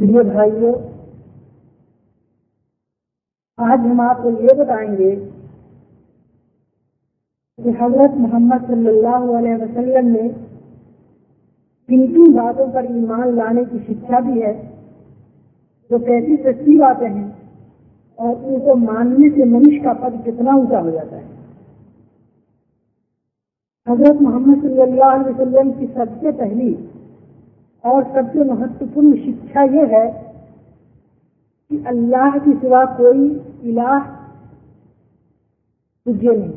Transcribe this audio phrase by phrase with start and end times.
[0.00, 0.72] प्रिय भाइयों
[3.58, 5.10] आज हम आपको ये बताएंगे
[7.58, 10.28] कि हजरत मोहम्मद सल्लल्लाहु अलैहि वसल्लम ने
[11.88, 14.54] किन किन बातों पर ईमान लाने की शिक्षा दी है
[15.90, 17.28] जो कैसी सच्ची बातें हैं
[18.19, 21.33] और उनको मानने से मनुष्य का पद कितना ऊँचा हो जाता है।
[23.87, 26.73] हज़रत मोहम्मद सल्लल्लाहु अलैहि वसल्लम की सबसे पहली
[27.83, 30.07] और सबसे महत्वपूर्ण शिक्षा यह है
[31.71, 33.27] कि अल्लाह के सिवा कोई
[33.63, 33.99] इलाह
[36.05, 36.53] तुझे नहीं।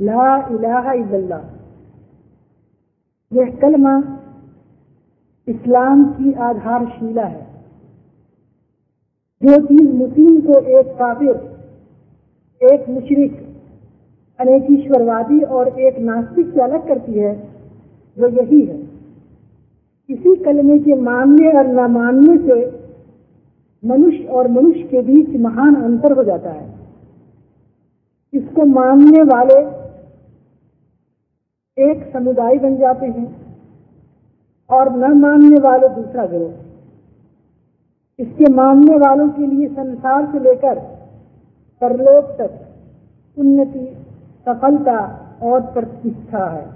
[0.00, 1.40] ला इलाहा इल्लल्लाह।
[3.32, 3.94] यह कलमा
[5.48, 7.49] इस्लाम की आधारशिला है।
[9.42, 11.36] जो चीज़ मुस्लिम को एक काफिर,
[12.72, 13.56] एक मुशरिक,
[14.40, 17.32] अनेकीश्वरवादी और एक नास्तिक से अलग करती है,
[18.18, 18.78] वो यही है।
[20.10, 22.80] इसी कलमे के मानने और न मानने से
[23.84, 26.74] मनुष्य और मनुष्य के बीच महान अंतर हो जाता है।
[28.32, 29.60] इसको मानने वाले
[31.90, 33.56] एक समुदाय बन जाते हैं
[34.70, 36.69] और न मानने वाले दूसरा गिरोह
[38.20, 40.78] इसके मानने वालों के लिए संसार से लेकर
[41.82, 43.96] परलोक तक उन्नति,
[44.48, 44.98] सफलता
[45.42, 46.66] और प्रतिष्ठा है।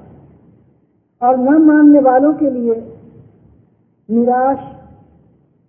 [1.23, 2.75] और न मानने वालों के लिए
[4.09, 4.59] निराश,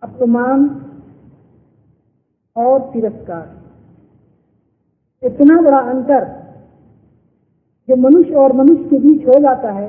[0.04, 0.86] अपमान
[2.56, 3.54] और तिरस्कार।
[5.23, 6.26] इतना बड़ा अंतर
[7.89, 9.88] जो मनुष्य और मनुष्य के बीच हो जाता है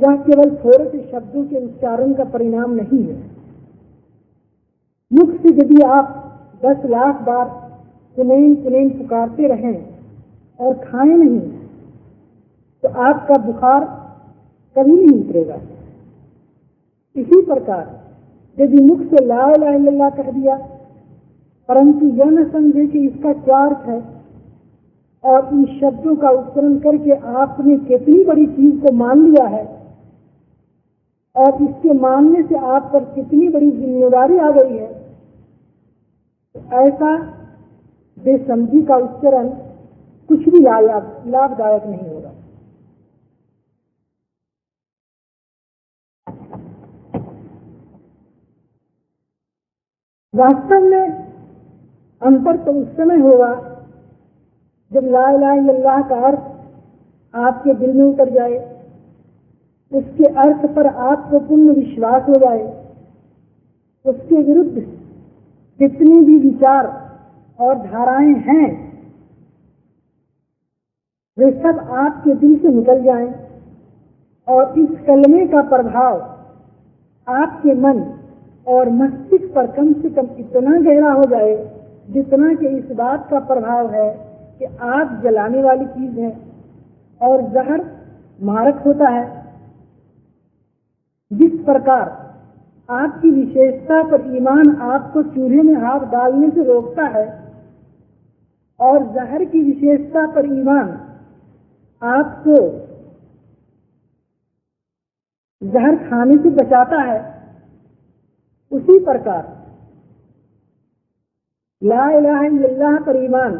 [0.00, 3.29] वह केवल थोड़े से शब्दों के उच्चारण का परिणाम नहीं है।
[5.60, 6.16] यदि आप
[6.64, 7.46] दस लाख बार
[8.16, 9.78] सुनैन सुनैन पुकारते रहें
[10.58, 11.40] और खाएँ नहीं
[12.82, 13.84] तो आपका बुखार
[14.76, 15.56] कभी नहीं उतरेगा।
[17.16, 17.84] इसी प्रकार,
[18.56, 20.56] यदि मुख से ला इला कह दिया,
[21.68, 24.00] परंतु यह न समझे कि इसका क्या अर्थ है,
[25.24, 29.64] और इन शब्दों का उच्चारण करके आपने कितनी बड़ी चीज़ को मान लिया है,
[31.36, 34.88] और इसके मानने से आप पर कितनी बड़ी ज़िम्मेदारी आ गई है
[36.54, 37.16] ऐसा
[38.18, 39.48] बेसमझी का उच्चरण
[40.28, 42.32] कुछ भी लाभदायक नहीं होगा।
[50.34, 51.06] वास्तव में
[52.22, 53.52] अंतर तो उस समय होगा
[54.90, 56.42] जब ला अल्लाह का अर्थ
[57.34, 58.56] आपके दिल में उतर जाए,
[59.92, 62.62] उसके अर्थ पर आपको पूर्ण विश्वास हो जाए,
[64.04, 64.99] उसके विरुद्ध
[65.80, 66.86] जितनी भी विचार
[67.58, 68.68] और धाराएँ हैं,
[71.38, 73.28] वे सब आपके दिल से निकल जाएँ
[74.48, 76.18] और इस कलमे का प्रभाव
[77.28, 78.02] आपके मन
[78.66, 81.54] और मस्तिष्क पर कम से कम इतना गहरा हो जाए
[82.10, 84.08] जितना कि इस बात का प्रभाव है
[84.58, 86.36] कि आग जलाने वाली चीज़ है
[87.20, 87.84] और जहर
[88.42, 89.24] मारक होता है।
[91.30, 92.08] जिस प्रकार
[92.90, 97.24] आपकी विशेषता पर ईमान आपको चूल्हे में हाथ डालने से रोकता है
[98.80, 100.88] और जहर की विशेषता पर ईमान
[102.02, 102.56] आपको
[105.62, 107.18] जहर खाने से बचाता है।
[108.72, 109.42] उसी प्रकार
[111.82, 113.54] ला इलाहा पर ईमान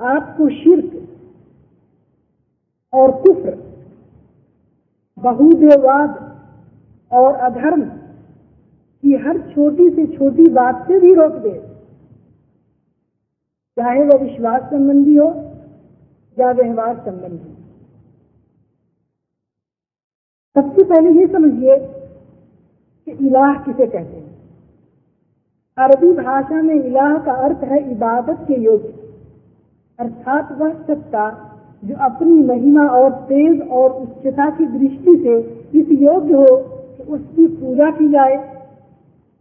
[0.00, 0.90] आपको शिरक
[2.92, 3.54] और कुफ्र
[5.18, 6.29] बहुदेववाद
[7.12, 7.82] और अधर्म
[9.02, 11.58] की हर छोटी से छोटी बात से भी रोक दे।
[13.76, 15.28] चाहे वह विश्वास संबंधी हो
[16.38, 17.56] या व्यवहार संबंधी।
[20.56, 21.76] सबसे पहले ये समझिए
[23.06, 24.28] कि इलाह किसे कहते हैं।
[25.78, 28.94] अरबी भाषा में इलाह का अर्थ है इबादत के योग्य।
[29.98, 31.28] अर्थात वह सत्ता
[31.84, 35.38] जो अपनी महिमा और तेज और उच्चता की दृष्टि से
[35.78, 36.56] इस योग्य हो
[37.00, 38.36] कि उसकी पूजा की जाए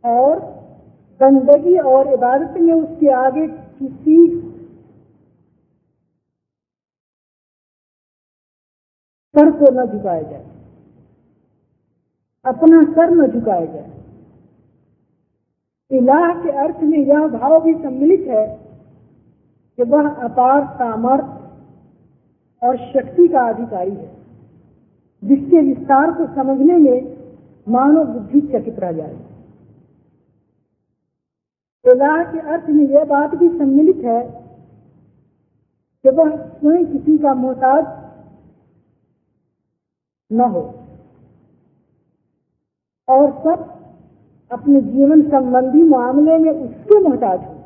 [0.03, 0.39] और
[1.19, 4.17] गंदगी और इबादत में उसके आगे किसी
[9.35, 10.45] सर को न झुकाया जाए,
[12.45, 13.91] अपना सर न झुकाया जाए।
[15.91, 18.45] इलाह के अर्थ में यह भाव भी सम्मिलित है
[19.77, 21.29] कि वह अपार सामर्थ
[22.61, 24.09] और शक्ति का अधिकारी है,
[25.23, 27.18] जिसके विस्तार को समझने में
[27.69, 29.17] मानव बुद्धि चकित रह जाए।
[31.85, 34.21] इलाह के अर्थ में यह बात भी सम्मिलित है
[36.05, 37.85] कि वह स्वयं किसी का मोहताज
[40.31, 40.61] न हो
[43.07, 43.63] और सब
[44.51, 47.58] अपने जीवन संबंधी मामले में उसके मोहताज हो।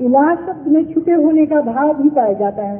[0.00, 2.78] इलाह शब्द में छुपे होने का भाव भी पाया जाता है।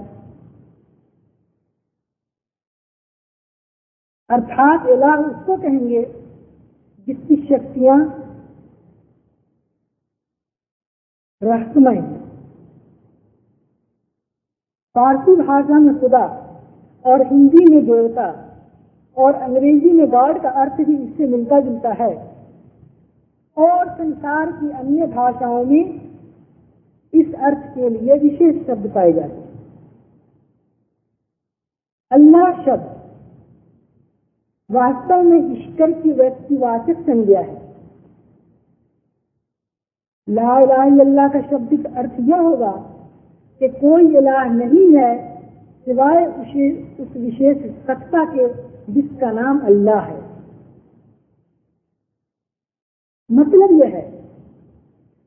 [4.30, 6.02] अर्थात इलाह उसको कहेंगे
[7.08, 7.98] जिसकी शक्तियाँ
[11.42, 12.00] रहस्यमय
[14.96, 16.24] फारसी भाषा में खुदा
[17.04, 18.28] और हिंदी में देवता
[19.16, 22.12] और अंग्रेज़ी में गॉड का अर्थ भी इससे मिलता जुलता है।
[23.56, 25.99] और संसार की अन्य भाषाओं में
[27.12, 29.48] इस अर्थ के लिए विशेष शब्द पाए जाते हैं।
[32.12, 32.88] अल्लाह शब्द
[34.70, 37.58] वास्तव में ईश्वर की व्यक्तिवाचक संज्ञा है।
[40.28, 42.72] ला का शब्दिक अर्थ यह होगा
[43.60, 45.10] कि कोई इलाह नहीं है
[45.86, 47.56] सिवाय उस विशेष
[47.86, 48.46] सत्ता के
[48.92, 50.20] जिसका नाम अल्लाह है।
[53.30, 54.19] मतलब यह है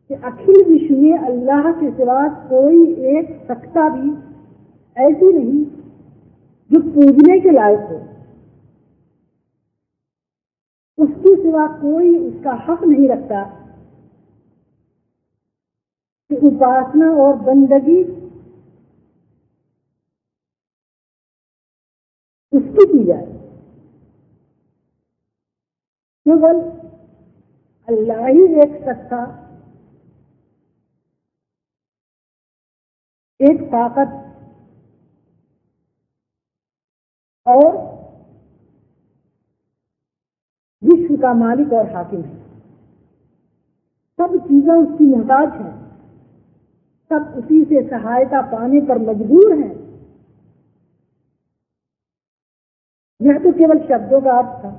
[0.09, 2.79] कि अखिल विश्व में अल्लाह के सिवा कोई
[3.17, 4.09] एक सत्ता भी
[4.97, 5.63] ऐसी नहीं
[6.71, 7.99] जो पूजने के लायक हो।
[10.97, 13.43] उसके सिवा कोई उसका हक नहीं रखता
[16.31, 18.01] कि उपासना और बंदगी
[22.53, 23.25] उसकी की जाए।
[26.25, 26.59] केवल
[27.87, 29.21] अल्लाह ही एक सत्ता
[33.43, 34.19] एक ताकत
[37.47, 37.71] और
[40.81, 42.41] विश्व का मालिक और हाकिम है।
[44.19, 45.71] सब चीज़ें उसकी मोहताज है।
[47.11, 49.73] सब उसी से सहायता पाने पर मजबूर हैं।
[53.21, 54.71] यह तो केवल शब्दों का अर्थ था।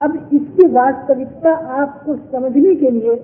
[0.00, 3.16] अब इसकी वास्तविकता आपको समझने के लिए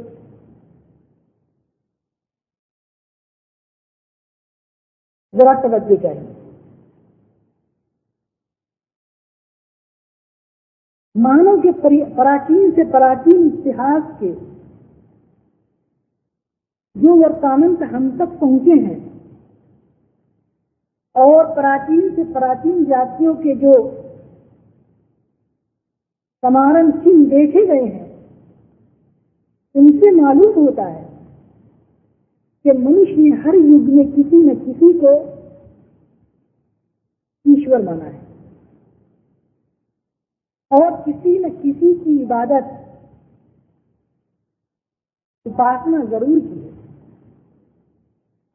[5.39, 6.35] जरा तवज्जो चाहिए
[11.15, 11.73] मानव के
[12.15, 14.33] प्राचीन से प्राचीन इतिहास के
[16.97, 18.99] जो वर्तानंत हम तक पहुँचे हैं,
[21.17, 23.73] और प्राचीन से प्राचीन जातियों के जो
[26.43, 28.07] समारण चिन्ह देखे गए हैं,
[29.75, 31.08] उनसे मालूम होता है
[32.69, 35.39] कि मनुष्य ने हर युग में किसी न किसी को
[37.47, 38.21] ईश्वर माना है।
[40.73, 42.85] और किसी न किसी की इबादत
[45.47, 46.79] उपासना ज़रूर की है।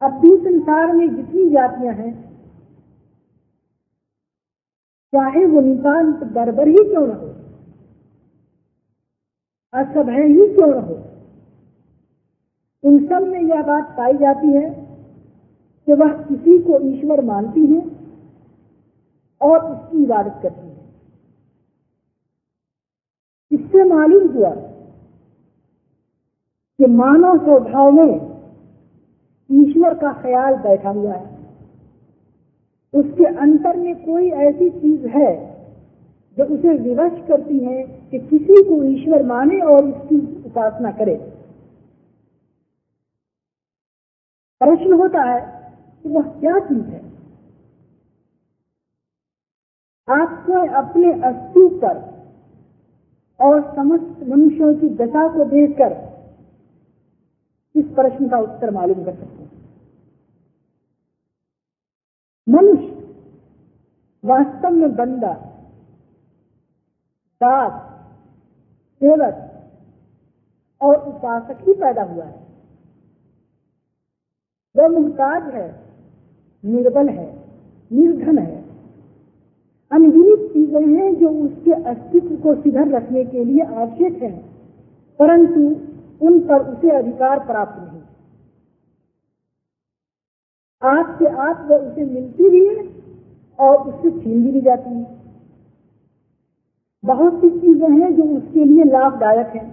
[0.02, 2.24] अब भी संसार में जितनी जातियाँ हैं,
[5.12, 7.28] चाहे वो नितांत बर्बर ही क्यों न हो?
[9.74, 11.13] असभय ही क्यों न हो?
[12.84, 14.70] उन सब में यह बात पाई जाती है
[15.88, 17.82] कि वह किसी को ईश्वर मानती है
[19.40, 20.72] और उसकी इबादत करती है।
[23.52, 24.50] इससे मालूम हुआ
[26.78, 28.14] कि मानव स्वभाव में
[29.50, 31.32] ईश्वर का ख्याल बैठा हुआ है।
[32.94, 35.32] उसके अंतर में कोई ऐसी चीज़ है
[36.36, 41.33] जो उसे विवश करती है कि किसी को ईश्वर माने और उसकी उपासना करे।
[44.64, 47.04] प्रश्न होता है कि वह क्या चीज़ है?
[50.08, 52.14] आपको अपने अस्तित्व पर
[53.44, 56.14] और समस्त मनुष्यों की दशा को देखकर
[57.76, 59.78] इस प्रश्न का उत्तर मालूम कर सकते हैं।
[62.48, 63.16] मनुष्य
[64.24, 65.32] वास्तव में बंदा,
[67.42, 67.72] दास,
[69.00, 69.50] सेवक
[70.82, 72.43] और उपासक ही पैदा हुआ है।
[74.74, 75.66] वह मुहताज है,
[76.64, 77.26] निर्बल है,
[77.90, 78.62] निर्धन है।
[79.90, 84.32] अनगिनित चीज़ें हैं जो उसके अस्तित्व को सिधर रखने के लिए आवश्यक है,
[85.18, 85.60] परंतु
[86.20, 88.02] उन पर उसे अधिकार प्राप्त नहीं।
[90.82, 92.84] आप से आप वह उसे मिलती भी है
[93.58, 95.06] और उससे छीन भी ली जाती है।
[97.04, 99.66] बहुत सी चीज़ें हैं जो उसके लिए लाभदायक है।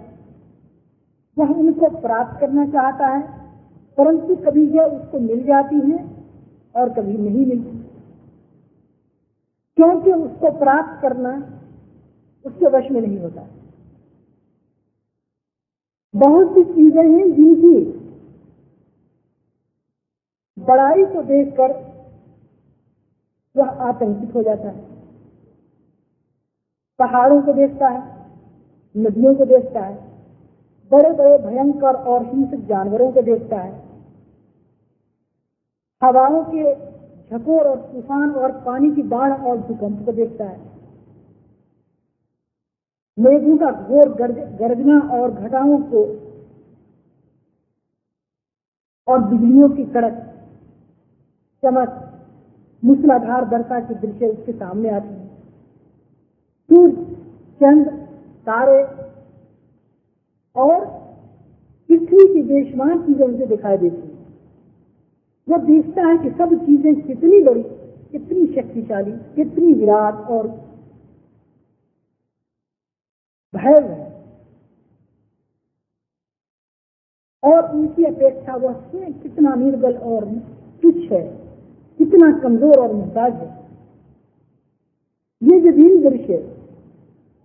[1.36, 3.41] वह उनको प्राप्त करना चाहता है
[3.98, 6.04] परंतु कभी यह उसको मिल जाती है
[6.76, 7.78] और कभी नहीं मिलती।
[9.76, 11.30] क्योंकि उसको प्राप्त करना
[12.46, 13.46] उसके वश में नहीं होता।
[16.14, 17.80] बहुत सी चीज़ें हैं जिनकी
[20.58, 21.72] बड़ाई को देखकर
[23.56, 24.84] वह आतंकित हो जाता है।
[26.98, 28.26] पहाड़ों को देखता है,
[28.96, 30.11] नदियों को देखता है
[30.92, 33.72] बड़े बड़े भयंकर और हिंसक जानवरों को देखता है।
[36.02, 36.74] हवाओं के
[37.30, 40.60] झकोर और तूफ़ान और पानी की बाढ़ और भूकंप को देखता है।
[43.18, 46.04] मेघों का घोर गर्ज, गर्जना और घटाओं को
[49.08, 50.18] और बिजलियों की कड़क
[51.62, 51.98] चमक
[52.82, 55.28] मूसलाधार वर्षा के दृश्य उसके सामने आते हैं।
[56.70, 57.04] सूर्य
[57.60, 57.86] चंद
[58.46, 58.82] तारे
[60.56, 60.84] और
[61.90, 64.10] पृथ्वी की बेशुमार चीज़ें उसे दिखाई देती हैं।
[65.48, 70.46] वो देखता है कि सब चीज़ें कितनी बड़ी, कितनी शक्तिशाली, कितनी विराट और
[73.54, 74.10] भैव है।
[77.42, 80.24] और उनकी अपेक्षा वह स्वयं कितना निर्बल और
[80.82, 81.22] तुच्छ है,
[81.98, 83.50] कितना कमज़ोर और मुहताज है।
[85.42, 86.36] ये विभिन्न दृश्य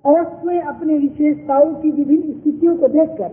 [0.07, 3.31] और स्वयं अपने विशेषताओं की विभिन्न स्थितियों को देखकर,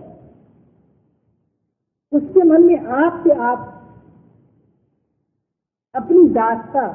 [2.11, 3.71] उसके मन में आप से आप
[5.95, 6.85] अपनी दासता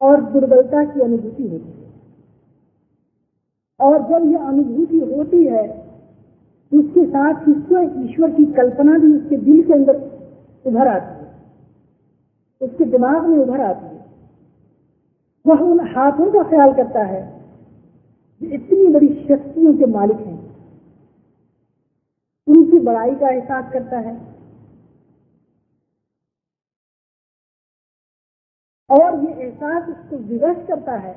[0.00, 1.90] और दुर्बलता की अनुभूति होती है।
[3.80, 5.66] और जब यह अनुभूति होती है
[6.72, 9.96] तो उसके साथ ईश्वर ईश्वर की कल्पना भी उसके दिल के अंदर
[10.64, 11.30] उभर आती है।
[12.60, 14.04] उसके दिमाग में उभर आती है।
[15.46, 17.41] वह उन हाथों का ख्याल करता है
[18.42, 20.40] इतनी बड़ी शक्तियों के मालिक हैं।
[22.48, 24.14] उनकी बड़ाई का एहसास करता है।
[28.90, 31.14] और ये एहसास उसको विवश करता है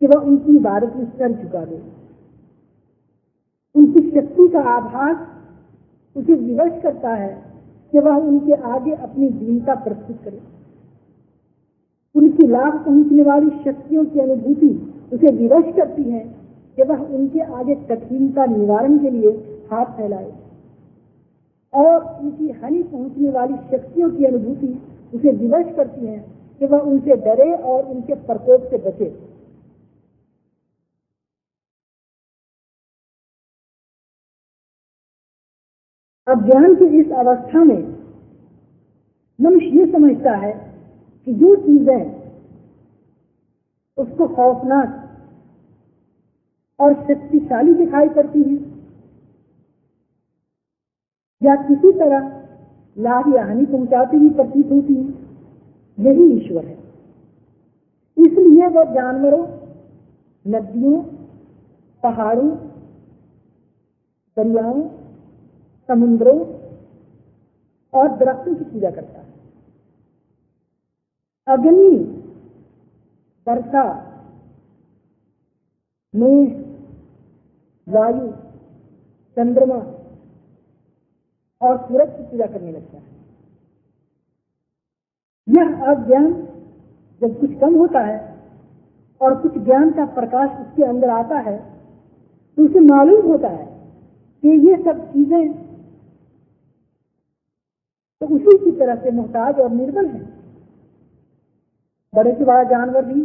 [0.00, 1.82] कि वह उनकी इबादत में सर झुका दे
[3.74, 5.16] उनकी शक्ति का आभास
[6.16, 7.34] उसे विवश करता है
[7.92, 10.40] कि वह उनके आगे अपनी दीनता प्रस्तुत करे।
[12.14, 14.68] उनकी लाभ पहुँचने वाली शक्तियों की अनुभूति
[15.12, 16.20] उसे विवश करती है
[16.78, 19.30] कि वह उनके आगे कठिनता निवारण के लिए
[19.72, 20.32] हाथ फैलाए।
[21.72, 24.68] और उनकी हानि पहुँचने वाली शक्तियों की अनुभूति
[25.14, 26.18] उसे विवश करती है,
[26.60, 29.08] कि वह उनसे डरे और उनके प्रकोप से बचे।
[36.26, 37.82] अज्ञान की इस अवस्था में
[39.38, 40.52] मनुष्य ये समझता है
[41.26, 42.15] कि जो चीज़ें
[43.96, 45.02] उसको खौफनाक
[46.80, 48.76] और शक्तिशाली दिखाई पड़ती है।
[51.42, 52.46] या किसी तरह
[52.98, 55.26] लाभ या हानि पहुंचाती हुई प्रतीत होती है।
[56.00, 56.78] यही ईश्वर है।
[58.18, 59.46] इसलिए वह जानवरों,
[60.46, 61.02] नदियों,
[62.02, 62.56] पहाड़ों,
[64.36, 64.88] दरियाओं,
[65.88, 66.40] समुद्रों
[67.94, 69.26] और दरख्तों की पूजा करता है।
[71.48, 72.22] अग्नि
[73.46, 73.82] वर्षा
[76.14, 76.48] मेघ
[77.86, 78.30] वायु,
[79.36, 79.76] चंद्रमा
[81.60, 83.04] और सूरज की पूजा करने लगता है।
[85.48, 86.32] यह अज्ञान
[87.20, 88.18] जब कुछ कम होता है
[89.20, 91.56] और कुछ ज्ञान का प्रकाश उसके अंदर आता है
[92.58, 93.64] तो उसे मालूम होता है
[94.42, 95.52] कि ये सब चीज़ें
[98.22, 100.20] तो उसी की तरह से मोहताज और निर्बल है।
[102.16, 103.22] बड़े से बड़ा जानवर भी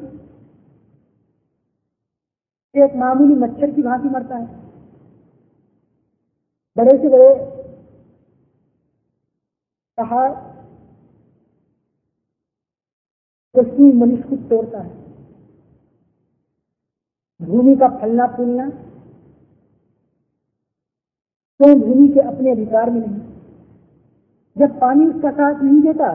[2.75, 4.47] एक मामूली मच्छर की भांति मरता है।
[6.77, 7.35] बड़े से बड़े
[9.97, 10.31] पहाड़
[13.81, 15.01] मनुष्य को तोड़ता है।
[17.41, 18.69] भूमि का फलना फूलना
[21.59, 23.19] तो भूमि के अपने अधिकार में नहीं।
[24.57, 26.11] जब पानी उसका साथ नहीं देता,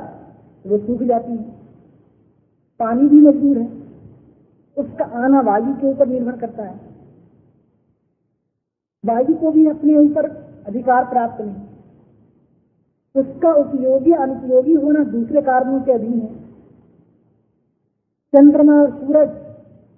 [0.66, 1.55] वो सूख जाती है।
[2.80, 3.68] पानी भी मजबूर है।
[4.76, 6.80] उसका आना वायु के ऊपर निर्भर करता है।
[9.04, 10.26] वायु को भी अपने ऊपर
[10.66, 11.66] अधिकार प्राप्त नहीं।
[13.14, 16.34] उसका उपयोगी अनुपयोगी होना दूसरे कारणों के अधीन है।
[18.32, 19.28] चंद्रमा और सूरज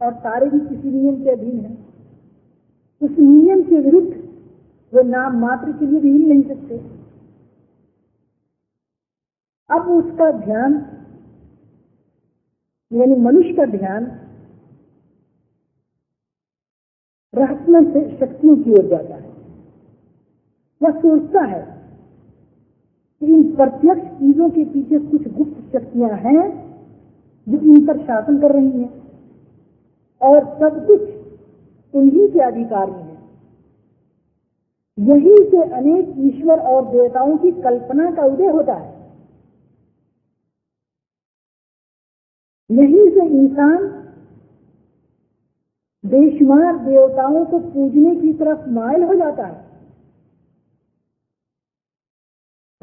[0.02, 1.76] और तारे भी किसी नियम के अधीन है।
[3.02, 4.16] उस नियम के विरुद्ध
[4.92, 6.78] वो नाम मात्र के लिए भी नहीं सकते।
[9.70, 10.75] अब उसका ध्यान
[12.92, 14.04] यानी मनुष्य का ध्यान
[17.35, 19.26] रहस्यमय से शक्तियों की ओर जाता है।
[20.80, 21.61] वह सोचता है
[23.23, 26.49] कि इन प्रत्यक्ष चीज़ों के पीछे कुछ गुप्त शक्तियाँ हैं
[27.47, 28.92] जो इन पर शासन कर रही हैं
[30.21, 31.00] और सब कुछ
[31.95, 33.16] उन्हीं के अधिकारी हैं।
[34.99, 38.97] यही से अनेक ईश्वर और देवताओं की कल्पना का उदय होता है।
[42.70, 43.87] यहीं से इंसान
[46.04, 49.68] बेशुमार देवताओं को पूजने की तरफ़ मायल हो जाता है।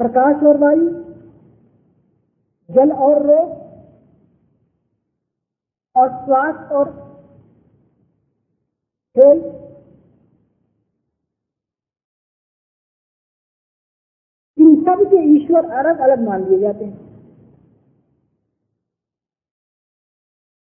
[0.00, 0.88] प्रकाश और वायु,
[2.70, 3.54] जल और रोग,
[5.96, 6.90] और स्वास्थ्य और
[9.16, 9.38] खेल।
[14.58, 17.05] इन सब के ईश्वर अलग अलग मान लिए जाते हैं।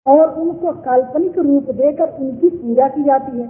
[0.09, 3.47] और उनको काल्पनिक रूप देकर उनकी पूजा की जाती है।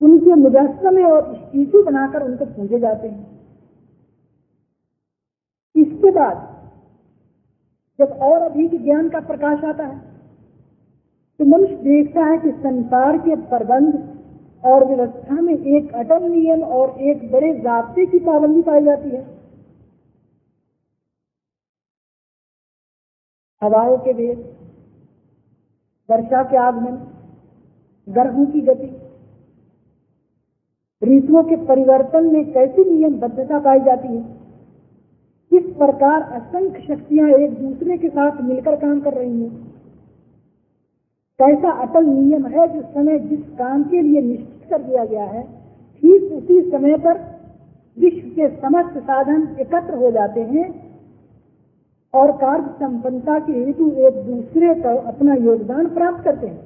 [0.00, 3.32] उनके मुजस्मे और स्टीचू बनाकर उनको पूजे जाते हैं।
[5.74, 6.42] इसके बाद
[7.98, 9.98] जब और अधिक ज्ञान का प्रकाश आता है
[11.40, 13.94] तो मनुष्य देखता है कि संसार के प्रबंध
[14.64, 19.33] और व्यवस्था में एक अटल नियम और एक बड़े जाब्ते की पाबंदी पाई जाती है।
[23.64, 24.38] हवाओं के वेग,
[26.08, 26.96] वर्षा के आगमन
[28.08, 28.90] गर्भों की गति,
[31.02, 34.22] ऋतुओं के परिवर्तन में कैसी नियमबद्धता पाई जाती है?
[35.52, 39.72] किस प्रकार असंख्य शक्तियाँ एक दूसरे के साथ मिलकर काम कर रही हैं।
[41.40, 45.42] कैसा अटल नियम है जो समय जिस काम के लिए निश्चित कर दिया गया है,
[45.42, 47.18] ठीक उसी समय पर
[47.96, 50.83] विश्व के समस्त साधन एकत्र हो जाते हैं
[52.14, 56.62] और कार्य संपन्नता के हेतु एक दूसरे को अपना योगदान प्राप्त करते हैं।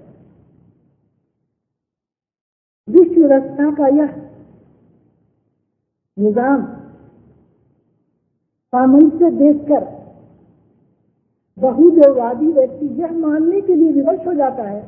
[2.89, 4.11] विश्व व्यवस्था का यह
[6.17, 6.67] निज़ाम
[8.73, 9.87] सामंजस्य देखकर
[11.59, 14.81] बहुदेववादी व्यक्ति यह मानने के लिए विवश हो जाता है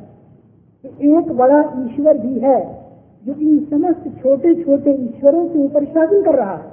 [0.83, 2.59] कि एक बड़ा ईश्वर भी है
[3.23, 6.70] जो इन समस्त छोटे छोटे ईश्वरों के ऊपर शासन कर रहा है।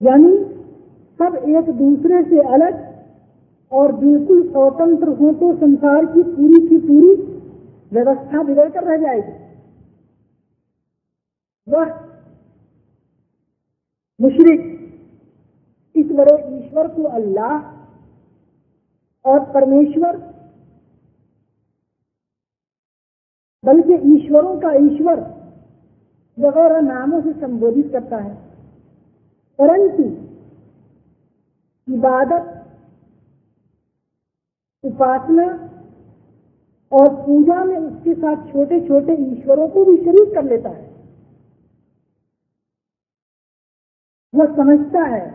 [0.00, 0.32] यानी
[1.18, 2.86] सब एक दूसरे से अलग
[3.72, 7.14] और बिल्कुल स्वतंत्र हो तो संसार की पूरी की पूरी
[7.92, 9.32] व्यवस्था बिगड़ कर रह जाएगी।
[11.66, 11.86] वह
[14.20, 14.60] मुशरिक
[15.94, 17.54] इस बड़े ईश्वर को अल्लाह
[19.24, 20.16] और परमेश्वर
[23.64, 25.20] बल्कि ईश्वरों का ईश्वर
[26.38, 28.47] वगैरह नामों से संबोधित करता है।
[29.58, 30.02] परंतु
[31.88, 32.54] इबादत,
[34.84, 35.46] उपासना
[36.92, 40.86] और पूजा में उसके साथ छोटे छोटे ईश्वरों को भी शरीक कर लेता है।
[44.34, 45.26] वह समझता है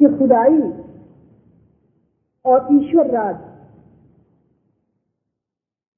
[0.00, 0.60] कि खुदाई
[2.44, 3.36] और ईश्वर राज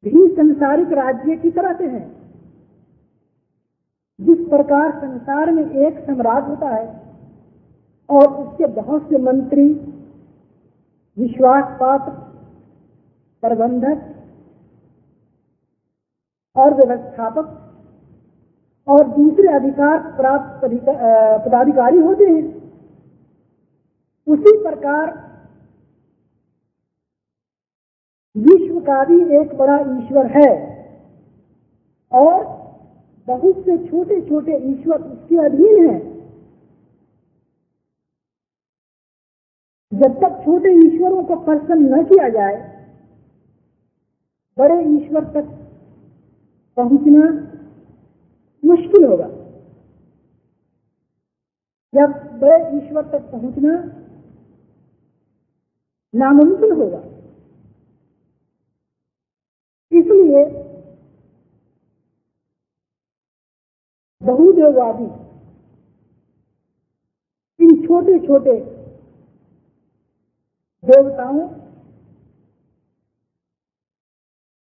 [0.04, 2.21] भी संसारिक राज्य की तरह से है।
[4.22, 6.86] जिस प्रकार संसार में एक सम्राट होता है
[8.08, 9.68] और उसके बहुत से मंत्री
[11.16, 12.12] विश्वास पात्र
[13.42, 14.08] प्रबंधक
[16.56, 17.58] और व्यवस्थापक
[18.86, 20.64] और दूसरे अधिकार प्राप्त
[21.46, 22.42] पदाधिकारी होते हैं,
[24.26, 25.10] उसी प्रकार
[28.36, 30.50] विश्व का भी एक बड़ा ईश्वर है
[32.12, 32.61] और
[33.28, 36.00] बहुत से छोटे छोटे ईश्वर उसके अधीन हैं।
[39.92, 42.56] जब तक छोटे ईश्वरों को प्रसन्न न किया जाए,
[44.58, 45.48] बड़े ईश्वर तक
[46.76, 47.24] पहुँचना
[48.64, 49.28] मुश्किल होगा।
[51.94, 53.72] जब बड़े ईश्वर तक पहुँचना
[56.14, 56.98] नामुमकिन होगा।
[59.92, 60.71] इसलिए
[64.22, 65.04] बहुदेववादी।
[67.60, 68.54] इन छोटे छोटे
[70.84, 71.40] देवताओं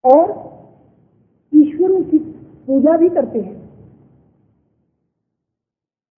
[0.03, 0.31] और
[1.51, 2.17] ईश्वरों की
[2.67, 3.61] पूजा भी करते हैं।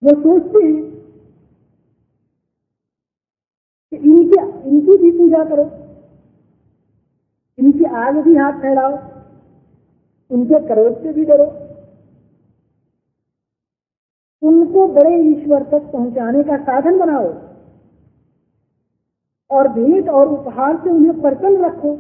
[0.02, 0.84] वो सोचते हैं
[3.92, 5.66] कि इनकी इनकी भी पूजा करो,
[7.58, 8.98] इनकी आग भी हाथ फैलाओ,
[10.32, 11.65] उनके क्रोध से भी डरो।
[14.46, 17.34] उनको बड़े ईश्वर तक पहुँचाने का साधन बनाओ।
[19.50, 21.96] और भेंट और उपहार से उन्हें प्रसन्न रखो।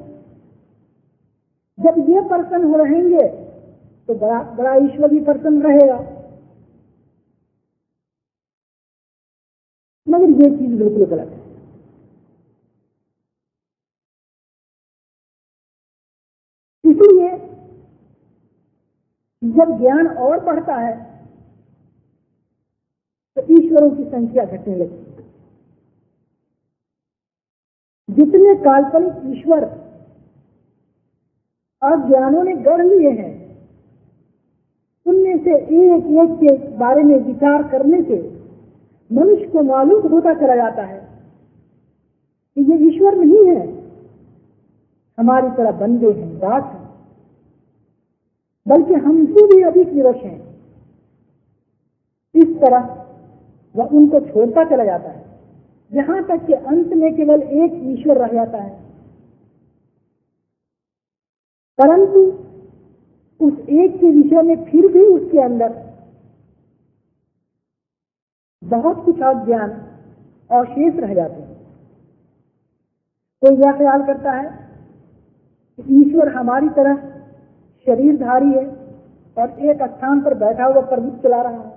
[1.77, 3.27] जब ये प्रसन्न हो रहेंगे
[4.09, 5.97] तो बड़ा बड़ा ईश्वर भी प्रसन्न रहेगा।
[10.07, 11.43] मगर ये चीज़ बिल्कुल गलत है।
[16.83, 17.29] इसलिए
[19.41, 20.93] जब ज्ञान और बढ़ता है
[23.37, 25.03] तो ईश्वरों की संख्या घटने लगी।
[28.09, 29.63] जितने काल्पनिक ईश्वर
[31.81, 33.33] अज्ञानों ने गढ़ लिए हैं,
[35.05, 38.17] उनमें से एक एक के बारे में विचार करने से
[39.11, 40.99] मनुष्य को मालूम होता चला जाता है
[42.57, 43.65] कि ये ईश्वर नहीं है।
[45.17, 46.83] हमारी तरह बंदे हैं दास हैं,
[48.65, 50.39] बल्कि हमसे भी अधिक निरश हैं।
[52.35, 53.04] इस तरह
[53.75, 55.23] वह उनको छोड़ता चला जाता है।
[55.91, 58.69] यहाँ तक कि अंत में केवल एक ईश्वर रह जाता है।
[61.79, 62.21] परंतु
[63.39, 65.73] उस एक के विषय में फिर भी उसके अंदर
[68.63, 69.71] बहुत कुछ अज्ञान
[70.49, 71.55] और शेष रह जाते हैं।
[73.43, 74.45] कोई यह ख्याल करता है
[75.79, 76.95] कि ईश्वर हमारी तरह
[77.87, 78.65] शरीरधारी है
[79.37, 81.74] और एक स्थान पर बैठा हुआ प्रभुत्व चला रहा है।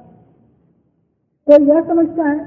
[1.48, 2.38] कोई यह समझता है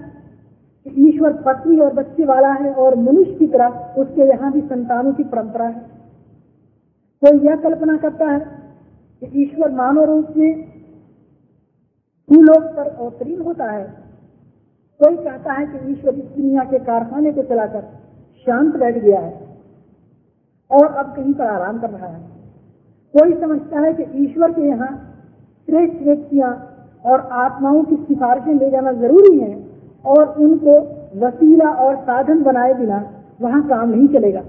[0.85, 5.13] कि ईश्वर पत्नी और बच्चे वाला है और मनुष्य की तरह उसके यहाँ भी संतानों
[5.13, 5.79] की परंपरा है।
[7.21, 8.39] कोई यह कल्पना करता है
[9.21, 10.61] कि ईश्वर मानव रूप में
[12.29, 13.83] भूलोक पर अवतीर्ण होता है।
[14.99, 17.81] कोई कहता है कि ईश्वर इस दुनिया के कारखाने को चलाकर
[18.47, 19.33] शांत बैठ गया है
[20.71, 22.19] और अब कहीं पर आराम कर रहा है।
[23.13, 24.91] कोई समझता है कि ईश्वर के यहाँ
[25.67, 26.51] श्रेष्ठ व्यक्तियाँ
[27.03, 29.53] और आत्माओं की सिफारिशें ले जाना ज़रूरी है
[30.05, 30.79] और उनको
[31.17, 32.97] वसीला और साधन बनाए बिना
[33.41, 34.41] वहाँ काम नहीं चलेगा।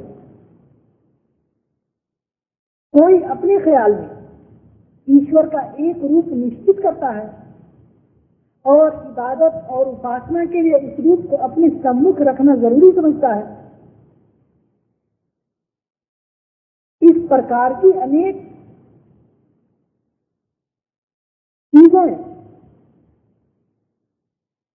[2.94, 4.10] कोई अपने ख्याल में
[5.08, 7.24] ईश्वर का एक रूप निश्चित करता है
[8.66, 13.44] और इबादत और उपासना के लिए इस रूप को अपने सम्मुख रखना ज़रूरी समझता है,
[17.02, 18.36] इस प्रकार की अनेक
[21.72, 22.31] चीज़ें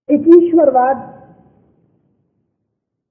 [0.10, 0.98] एक ईश्वरवाद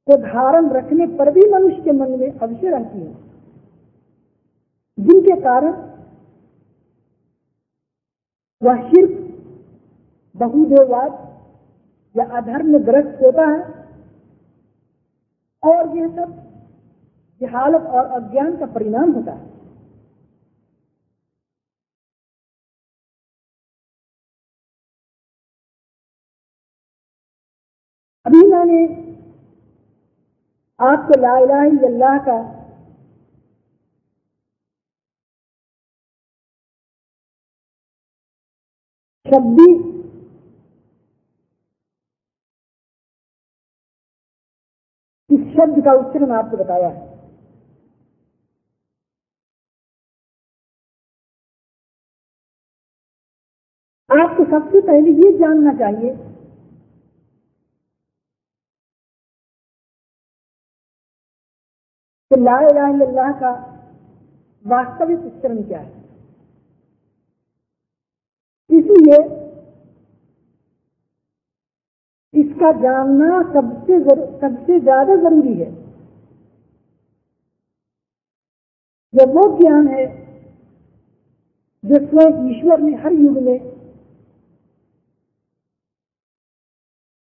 [0.07, 3.15] को धारण रखने पर भी मनुष्य के मन में अवश्य रहती है।
[4.99, 5.73] जिनके कारण
[8.63, 9.13] वह सिर्फ़
[10.37, 11.13] बहुदेववाद
[12.17, 13.61] या अधर्म ग्रस्त होता है
[15.63, 16.33] और यह सब
[17.41, 19.56] जहालत और अज्ञान का परिणाम होता है।
[28.67, 29.05] मैंने
[30.81, 31.35] आपको ला
[31.87, 32.39] अल्लाह का
[39.27, 39.69] शब्दी
[45.31, 47.15] इस शब्द का उच्चारण आपको बताया है।
[54.11, 56.11] आपको सबसे पहले ये जानना चाहिए
[62.37, 63.51] कि ला का
[64.65, 65.95] वास्तविक उच्चारण क्या है?
[68.71, 69.19] इसलिए
[72.35, 73.99] इसका जानना सबसे
[74.41, 75.71] सबसे ज़्यादा ज़रूरी है।
[79.15, 80.07] यह वो ज्ञान है,
[81.85, 83.59] जो स्वयं ईश्वर ने हर युग में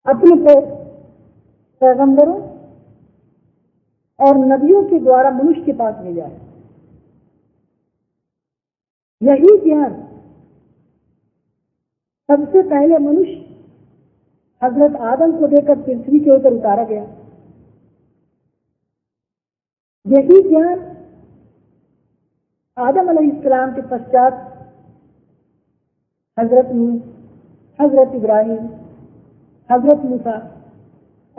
[0.06, 0.36] अपने
[1.82, 2.51] पैगंबरों
[4.22, 6.40] और नदियों के द्वारा मनुष्य के पास भेजा है
[9.20, 9.94] यही ज्ञान।
[12.28, 13.34] सबसे पहले मनुष्य
[14.62, 17.02] हज़रत आदम को देकर पृथ्वी के ऊपर उतारा गया।
[20.06, 20.80] यही ज्ञान
[22.76, 24.48] आदम इस्लाम के पश्चात
[26.38, 26.94] हज़रत नूह,
[27.78, 28.68] हज़रत इब्राहिम,
[29.70, 30.36] हज़रत मूसा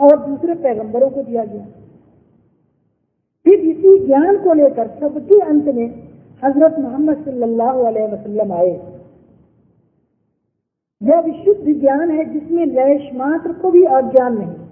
[0.00, 1.66] और दूसरे पैगंबरों को दिया गया।
[3.46, 5.86] फिर इसी ज्ञान को लेकर सबके अंत में
[6.44, 8.72] हज़रत मोहम्मद सल्लल्लाहु अलैहि वसल्लम आए।
[11.02, 14.64] यह विशुद्ध ज्ञान है, जिसमें लैश मात्र को भी अज्ञान नहीं।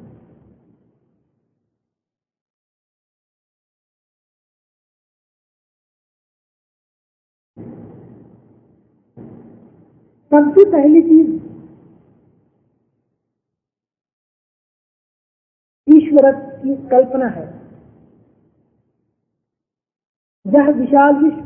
[10.33, 11.31] सबसे पहली चीज़
[15.89, 17.62] ईश्वर की कल्पना है।
[20.47, 21.41] यह विशाल विश्व,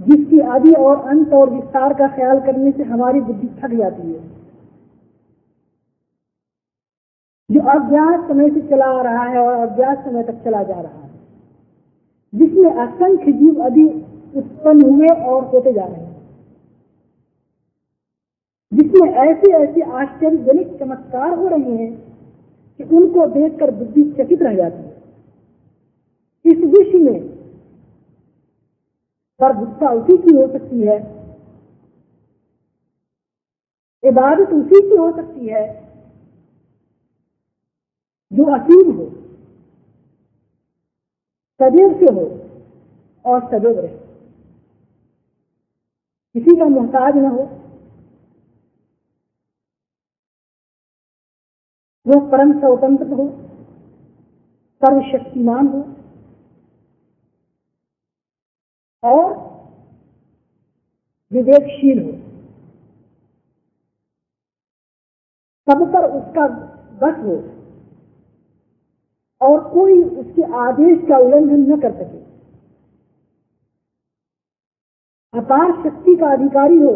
[0.00, 4.20] जिसकी आदि और अंत और विस्तार का ख्याल करने से हमारी बुद्धि थक जाती है।
[7.50, 10.92] जो अज्ञात समय से चला आ रहा है और अज्ञात समय तक चला जा रहा
[10.92, 11.10] है,
[12.32, 16.14] जिसमें असंख्य जीव अधिक उत्पन्न हुए और होते जा रहे हैं,
[18.72, 21.92] जिसमें ऐसे ऐसे आश्चर्यजनक चमत्कार हो रहे हैं
[22.80, 24.85] कि उनको देखकर बुद्धि चकित रह जाती है।
[26.46, 27.20] इस विश्व में
[29.40, 30.98] प्रभुत्ता उसी की हो सकती है।
[34.02, 35.64] इबादत उसी की हो सकती है
[38.32, 39.06] जो असीम हो,
[41.60, 42.24] सदैव से हो
[43.24, 43.96] और सदैव रहे।
[46.34, 47.44] किसी का मोहताज न हो
[52.06, 53.28] वह परम स्वतंत्र हो,
[54.82, 55.82] सर्वशक्तिमान हो
[59.06, 59.34] और
[61.32, 62.12] विवेकशील हो।
[65.66, 66.46] सब पर उसका
[67.00, 67.36] बस हो
[69.40, 72.24] और कोई उसके आदेश का उल्लंघन न कर सके।
[75.34, 76.92] अपार शक्ति का अधिकारी हो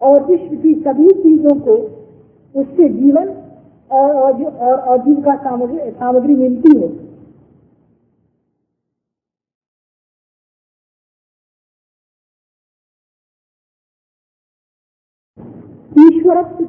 [0.00, 1.76] और विश्व की सभी चीज़ों को
[2.54, 3.28] उससे जीवन
[3.90, 6.88] और और आजीविका सामग्री सामग्री मिलती हो।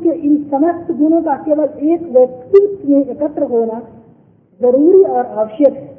[0.03, 3.79] के इन समस्त गुणों का केवल एक व्यक्तित्व में एकत्र होना
[4.61, 5.89] ज़रूरी और आवश्यक है।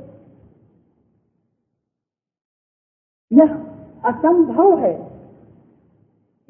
[3.30, 3.54] यह
[4.04, 4.92] असंभव है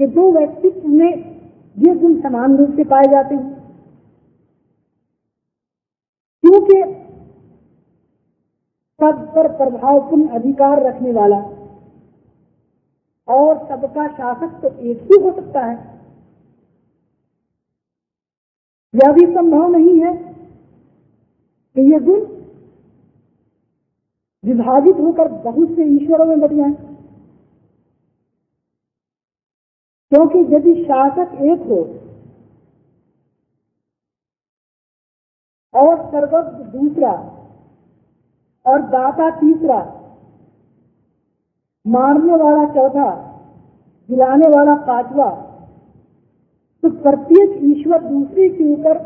[0.01, 1.13] कि दो व्यक्तित्व में
[1.77, 3.51] ये गुण समान रूप से पाए जाते हैं।
[6.45, 6.83] क्योंकि
[9.01, 11.37] सब पर प्रभावपूर्ण अधिकार रखने वाला
[13.29, 15.92] और सबका शासक तो एक ही हो सकता है।
[18.95, 20.13] यह भी संभव नहीं है
[21.77, 22.21] कि ये गुण
[24.45, 26.73] विभाजित होकर बहुत से ईश्वरों में बट जाए।
[30.13, 31.79] क्योंकि यदि शासक एक हो
[35.75, 37.13] और सर्वज्ञ दूसरा
[38.67, 39.79] और दाता तीसरा
[41.87, 43.11] मारने वाला चौथा
[44.09, 45.31] दिलाने वाला पांचवा
[46.83, 48.97] तो प्रत्येक ईश्वर दूसरे के ऊपर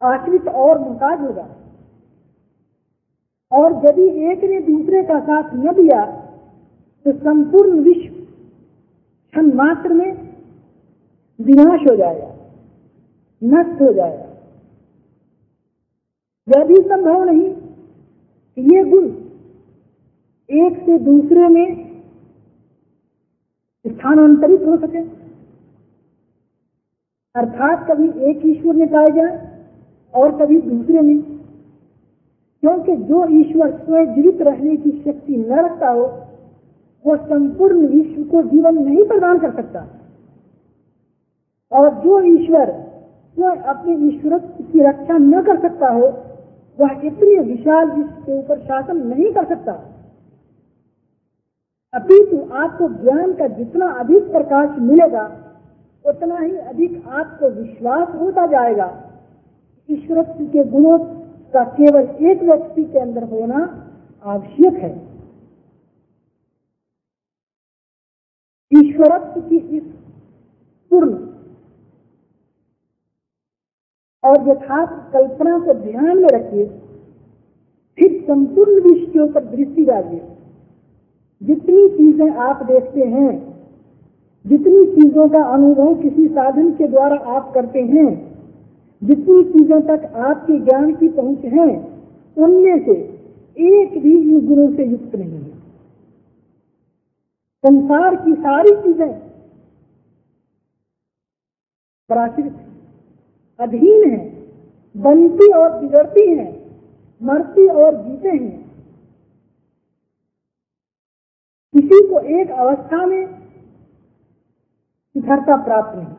[0.00, 1.48] आश्रित और मुमताज़ होगा
[3.52, 6.04] और यदि एक ने दूसरे का साथ न दिया
[7.06, 10.10] तो संपूर्ण विश्व क्षण मात्र में
[11.38, 12.28] विनाश हो जाएगा,
[13.42, 14.28] नष्ट हो जाएगा।
[16.48, 19.06] यह भी संभव नहीं कि ये गुण
[20.50, 21.66] एक से दूसरे में
[23.84, 25.02] स्थानांतरित हो सके।
[27.34, 29.60] अर्थात कभी एक ईश्वर में पाए जाए
[30.14, 31.22] और कभी दूसरे में।
[32.62, 36.02] क्योंकि जो ईश्वर स्वयं जीवित रहने की शक्ति न रखता हो
[37.04, 39.86] वो संपूर्ण विश्व को जीवन नहीं प्रदान कर सकता।
[41.72, 42.70] और जो ईश्वर
[43.36, 46.06] स्वयं अपने ईश्वर की रक्षा न कर सकता हो,
[46.78, 49.72] वह इतने विशाल विश्व के ऊपर शासन नहीं कर सकता।
[51.94, 55.38] अपितु आपको ज्ञान का जितना अधिक प्रकाश मिलेगा
[56.04, 58.86] उतना ही अधिक आपको विश्वास होता जाएगा।
[59.88, 60.98] ईश्वर के गुणों
[61.54, 63.58] का केवल एक व्यक्ति के अंदर होना
[64.24, 64.90] आवश्यक है।
[68.72, 69.82] ईश्वरत्व की इस
[70.90, 71.14] पूर्ण
[74.24, 76.66] और यथार्थ कल्पना को ध्यान में रखिए,
[77.98, 80.28] फिर संपूर्ण विषयों पर दृष्टि डालिए।
[81.42, 83.51] जितनी चीज़ें आप देखते हैं
[84.44, 88.10] जितनी चीज़ों का अनुभव किसी साधन के द्वारा आप करते हैं,
[89.02, 91.68] जितनी चीज़ों तक आपके ज्ञान की पहुँच है,
[92.36, 92.92] उनमें से
[93.56, 95.50] एक भी इन गुणों से युक्त नहीं है।
[97.64, 99.12] संसार की सारी चीज़ें
[102.10, 102.56] प्राकृत
[103.60, 104.18] अधीन है,
[104.94, 106.46] बनती और बिगड़ती है,
[107.20, 108.60] मरती और जीते हैं।
[111.74, 113.41] किसी को एक अवस्था में
[115.18, 116.14] स्थिरता प्राप्त नहीं।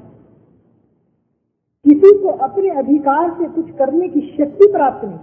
[1.86, 5.18] किसी को अपने अधिकार से कुछ करने की शक्ति प्राप्त नहीं।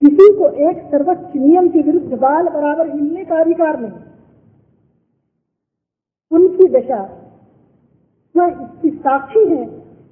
[0.00, 3.92] किसी को एक सर्वोच्च नियम के विरुद्ध बाल बराबर हिलने का अधिकार नहीं।
[6.30, 7.20] उनकी दशा
[8.36, 9.66] वह इसकी साक्षी है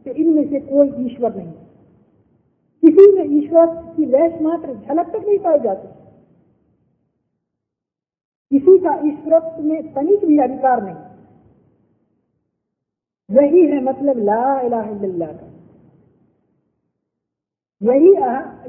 [0.05, 1.53] कि इनमें से कोई ईश्वर नहीं।
[2.83, 6.02] किसी में ईश्वर की लैश मात्र झलक तक नहीं पाई जाती।
[8.53, 10.95] किसी का ईश्वरत्व में तनिक भी अधिकार नहीं।
[13.31, 14.93] यही है मतलब ला इलाहा
[15.27, 15.47] का।
[17.83, 18.11] यही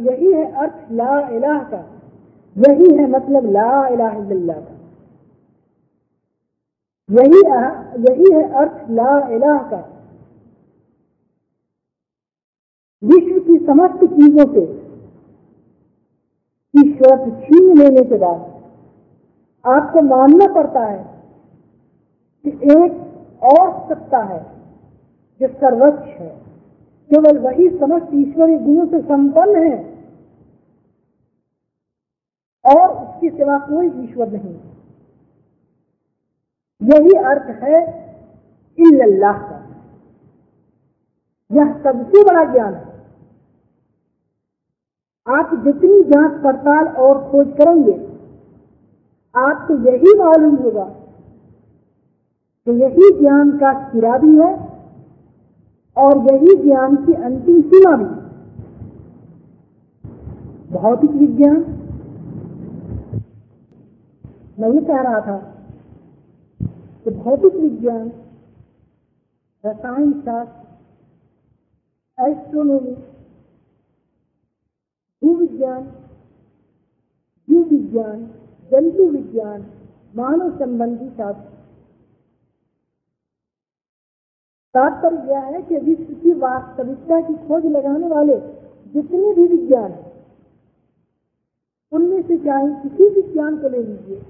[0.05, 1.81] यही है अर्थ ला इलाह का।
[2.55, 4.71] यही है मतलब ला इलाहा का।
[7.09, 7.41] यही
[8.03, 9.81] यही है अर्थ ला इलाह का।
[13.03, 14.63] विश्व की समस्त चीज़ों से
[16.75, 18.52] ईश्वर छीन लेने के बाद
[19.65, 21.03] आपको मानना पड़ता है
[22.45, 24.39] कि एक और सत्ता है
[25.41, 26.29] जो सर्वोच्च है।
[27.09, 29.77] केवल वही समस्त ईश्वरीय गुणों से संपन्न है
[32.65, 34.55] और उसके सिवा कोई ईश्वर नहीं।
[36.81, 37.81] यही अर्थ है
[38.77, 39.59] इल्लल्लाह का।
[41.51, 42.91] यह सबसे बड़ा ज्ञान है।
[45.27, 48.12] आप जितनी जाँच पड़ताल और खोज करेंगे
[49.35, 50.83] आपको यही मालूम होगा
[52.67, 54.51] कि यही ज्ञान का सिरा भी है
[55.97, 58.11] और यही ज्ञान की अंतिम सीमा भी
[60.73, 61.57] भौतिक विज्ञान।
[64.59, 65.37] मैं ये कह रहा था
[67.05, 68.11] कि भौतिक विज्ञान,
[69.63, 70.61] रसायन शास्त्र
[72.17, 72.95] एस्ट्रोनॉमी
[75.21, 75.83] भू विज्ञान
[77.47, 78.17] जीव विज्ञान
[78.71, 79.65] जंतु विज्ञान,
[80.15, 81.51] मानव संबंधी शास्त्र।
[84.75, 88.37] तात्पर्य यह है कि विश्व की वास्तविकता की खोज लगाने वाले
[88.93, 90.11] जितने भी विज्ञान हैं,
[91.91, 94.21] उनमें से चाहे किसी विज्ञान को ले लीजिए,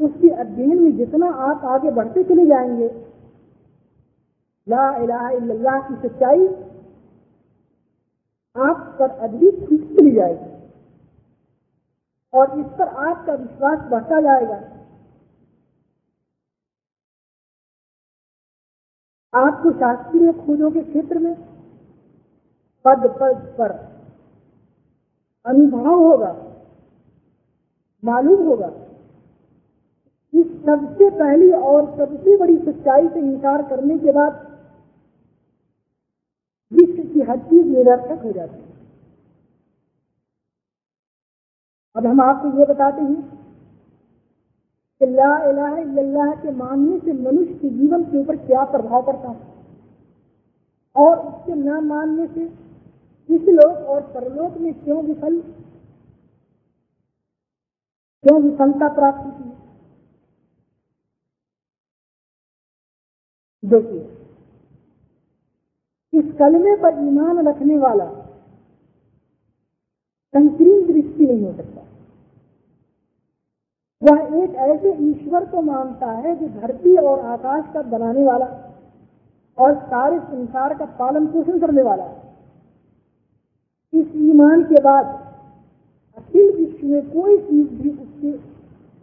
[0.00, 2.88] उसके अध्ययन में जितना आप आगे बढ़ते चले जाएँगे,
[4.66, 6.46] ला इलाहा इल्लल्लाह की सच्चाई
[8.56, 10.55] आप पर अधिक खुश चली जाएगी।
[12.36, 14.56] और इस पर आपका विश्वास बढ़ता जाएगा।
[19.32, 21.34] आपको शास्त्रीय खोजों के क्षेत्र में
[22.84, 23.72] पद पद पर
[25.46, 26.32] अनुभव होगा,
[28.02, 28.70] मालूम होगा।
[30.32, 34.44] इस सबसे पहली और सबसे बड़ी सच्चाई से इंकार करने के बाद
[36.72, 38.65] विश्व की हर चीज़ निरर्थक हो जाती है।
[41.96, 43.20] अब हम आपको ये बताते हैं
[45.00, 49.54] कि ला के मानने से मनुष्य के जीवन के ऊपर क्या प्रभाव पड़ता है?
[50.96, 52.44] और उसके न मानने से
[53.28, 55.40] इस लोक और परलोक में क्यों विफल?
[58.24, 59.56] क्यों विफलता प्राप्त होती है?
[63.64, 64.02] देखिए,
[66.12, 68.06] इस कलमे पर ईमान रखने वाला
[70.34, 71.75] संकीर्ण दृष्टि नहीं हो सकता।
[74.06, 78.46] वह एक ऐसे ईश्वर को मानता है जो धरती और आकाश का बनाने वाला
[79.58, 82.16] और सारे संसार का पालन पोषण करने वाला है।
[83.92, 85.06] इस ईमान के बाद
[86.16, 88.32] अखिल विश्व में कोई चीज़ भी उसके,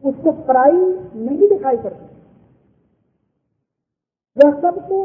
[0.04, 0.82] उसको पराई
[1.16, 2.06] नहीं दिखाई पड़ती।
[4.38, 5.04] वह सबको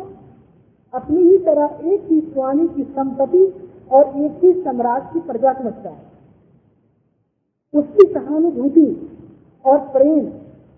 [0.95, 3.45] अपनी ही तरह एक ही स्वामी की संपत्ति
[3.93, 6.07] और एक ही सम्राट की प्रजा समझता है।
[7.75, 8.87] उसकी सहानुभूति
[9.65, 10.27] और प्रेम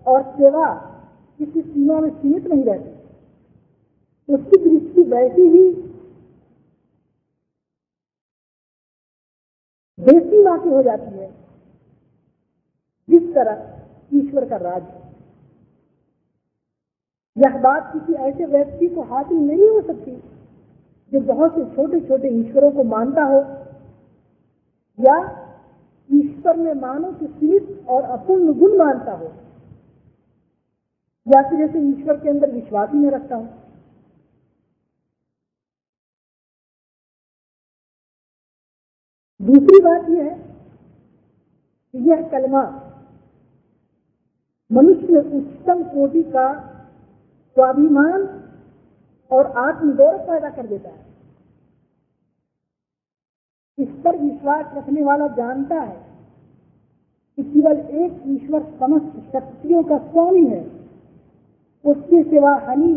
[0.05, 0.67] और सेवा
[1.39, 2.89] किसी सीमा में सीमित नहीं रहती।
[4.29, 5.69] उसकी दृष्टि वैसी ही
[9.99, 11.29] देसी बाकी हो जाती है,
[13.09, 14.99] जिस तरह ईश्वर का राज्य
[17.37, 20.15] यह बात किसी ऐसे व्यक्ति को हासिल नहीं हो सकती
[21.11, 23.39] जो बहुत से छोटे छोटे ईश्वरों को मानता हो
[24.99, 25.15] या
[26.09, 29.25] ईश्वर में मानो कि सीमित और अपूर्ण गुण मानता हो।
[31.27, 33.47] या फिर जैसे ईश्वर के अंदर विश्वास ही नहीं रखता हो।
[39.41, 40.35] दूसरी बात यह है
[41.93, 42.87] कि यह कलमा
[44.71, 46.53] मनुष्य में उच्चतम कोटि का
[47.53, 48.41] स्वाभिमान
[49.31, 51.05] और आत्मगौरव पैदा कर देता है।
[53.77, 56.10] इस पर विश्वास रखने वाला जानता है।
[57.37, 60.61] कि केवल एक ईश्वर समस्त शक्तियों का स्वामी है।
[61.85, 62.93] उसके सिवा हानि,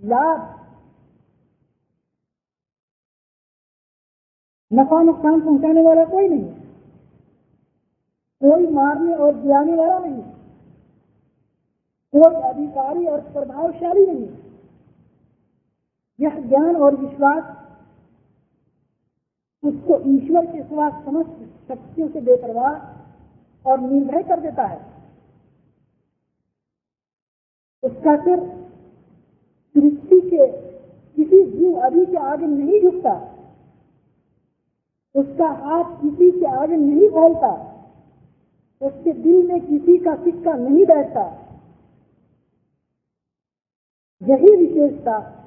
[0.00, 0.48] लाभ,
[4.70, 6.44] नफा नुकसान पहुँचाने वाला कोई नहीं
[8.42, 10.22] कोई मारने और गिराने वाला नहीं
[12.14, 14.28] कोई अधिकारी और प्रभावशाली नहीं
[16.18, 17.56] यह ज्ञान और विश्वास
[19.62, 22.99] उसको ईश्वर के सिवा समस्त शक्तियों से बेपरवाह
[23.66, 24.90] और निर्भय कर देता है।
[27.82, 28.38] उसका सिर
[29.74, 30.46] सृष्टि के
[31.16, 33.36] किसी जीव अभी के आगे नहीं झुकता।
[35.14, 37.66] उसका हाथ किसी के आगे नहीं फैलता।
[38.82, 41.36] उसके दिल में किसी का सिक्का नहीं बैठता।
[44.22, 45.39] यही विशेषता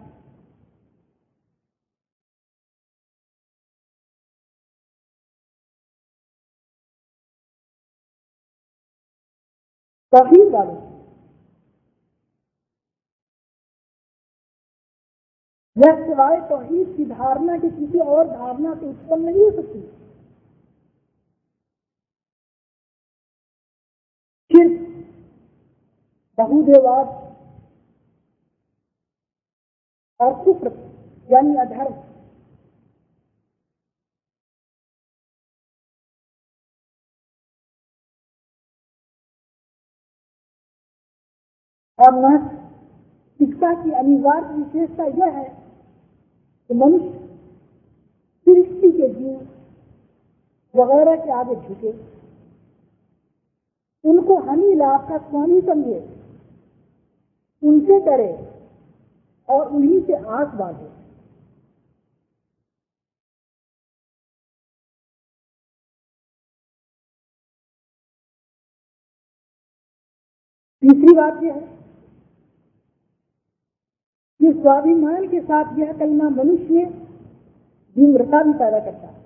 [10.13, 10.81] तभी वाले
[15.77, 19.79] यह सिवाय तोहीद की धारणा की किसी और धारणा से उत्पन्न नहीं हो सकती।
[24.51, 24.81] सिर्फ़
[26.37, 27.07] बहुदेवाद
[30.19, 30.71] और कुफ्र
[31.29, 31.93] यानी अधर्म
[42.03, 45.45] और नास्तिकता की अनिवार्य विशेषता यह है
[46.69, 47.19] कि मनुष्य
[48.47, 49.47] सृष्टि के जीव
[50.75, 51.91] वगैरह के आगे झुके।
[54.09, 55.99] उनको हनी लाभ का स्वामी समझे?
[57.63, 58.31] उनसे डरे
[59.49, 60.91] और उन्हीं से आँख बांधे।
[70.83, 71.72] तीसरी बात यह है
[74.43, 76.85] कि स्वाभिमान के साथ यह कलमा मनुष्य
[77.95, 79.25] विम्रता भी पैदा करता है।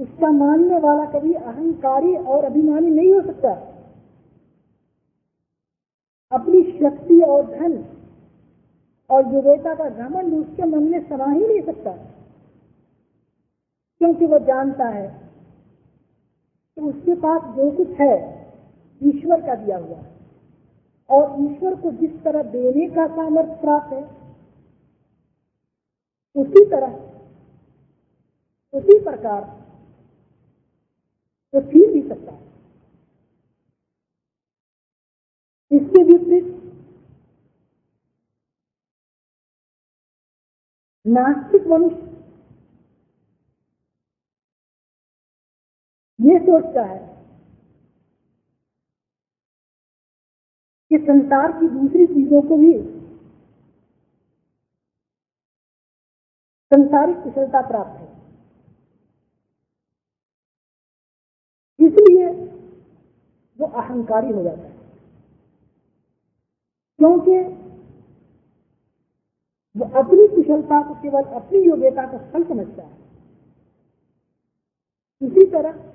[0.00, 3.52] इसका मानने वाला कभी अहंकारी और अभिमानी नहीं हो सकता।
[6.32, 7.84] अपनी शक्ति और धन
[9.10, 11.92] और योग्यता का घमंड उसके मन में समा ही नहीं सकता।
[13.98, 15.20] क्योंकि वह जानता है
[16.74, 18.46] कि उसके पास जो कुछ है,
[19.02, 20.11] ईश्वर का दिया हुआ है।
[21.08, 24.02] और ईश्वर को जिस तरह देने का सामर्थ्य प्राप्त है,
[26.36, 26.92] उसी तरह,
[28.74, 29.42] उसी प्रकार
[31.54, 32.40] तो छीन भी सकता है।
[35.70, 36.46] इसके विपरीत
[41.06, 42.10] नास्तिक मनुष्य
[46.18, 47.00] ये सोचता है
[50.92, 52.72] कि संसार की दूसरी चीज़ों को भी
[56.72, 58.12] संसारिक कुशलता प्राप्त है।
[61.86, 62.28] इसलिए
[63.58, 64.76] वो अहंकारी हो जाता है।
[66.98, 67.38] क्योंकि
[69.76, 72.98] वो अपनी कुशलता को केवल अपनी योग्यता का फल समझता है।
[75.22, 75.91] इसी तरह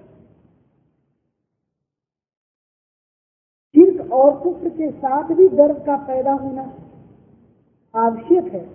[4.08, 6.64] और कुफ्र के साथ भी गर्व का पैदा होना
[7.96, 8.66] आवश्यक है।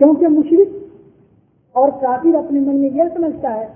[0.00, 0.74] क्योंकि मुशरिक
[1.76, 3.66] और काफिर अपने मन में यह समझता है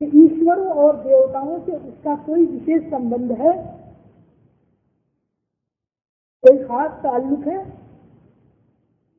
[0.00, 3.52] कि ईश्वरों और देवताओं से उसका कोई विशेष संबंध है,
[6.44, 7.64] कोई खास ताल्लुक है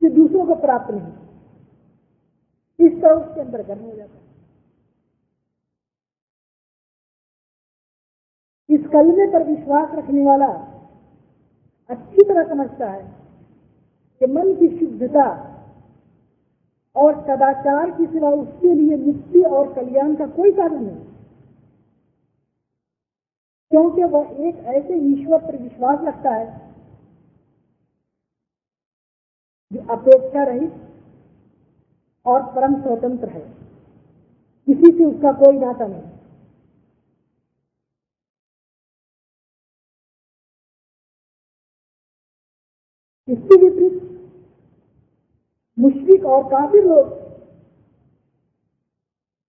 [0.02, 1.12] कि दूसरों को प्राप्त नहीं।
[2.80, 4.25] इस तरह उसके अंदर गर्म हो जाता है।
[8.68, 10.46] इस कलमे पर विश्वास रखने वाला
[11.90, 13.02] अच्छी तरह समझता है
[14.20, 15.52] कि मन की शुद्धता
[16.96, 21.04] और सदाचार की सिवा उसके लिए मुक्ति और कल्याण का कोई साधन नहीं।
[23.70, 26.74] क्योंकि वह एक ऐसे ईश्वर पर विश्वास रखता है
[29.72, 30.74] जो अपेक्षा रहित
[32.26, 33.40] और परम स्वतंत्र है।
[34.66, 36.15] किसी से उसका कोई नाता नहीं।
[43.28, 44.02] इसके विपरीत
[45.78, 47.14] मुश्रिक और काफ़ी लोग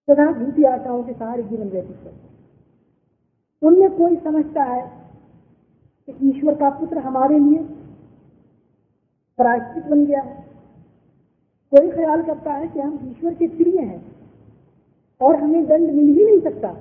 [0.07, 2.25] सदा झूठी आशाओं के सहारे जीवन व्यतीत करते
[3.61, 4.81] उनमें कोई समझता है
[6.07, 7.63] कि ईश्वर का पुत्र हमारे लिए
[9.39, 10.35] प्रायश्चित बन गया है।
[11.71, 14.01] कोई ख्याल करता है कि हम ईश्वर के प्रिय हैं
[15.21, 16.73] और हमें दंड मिल ही नहीं सकता।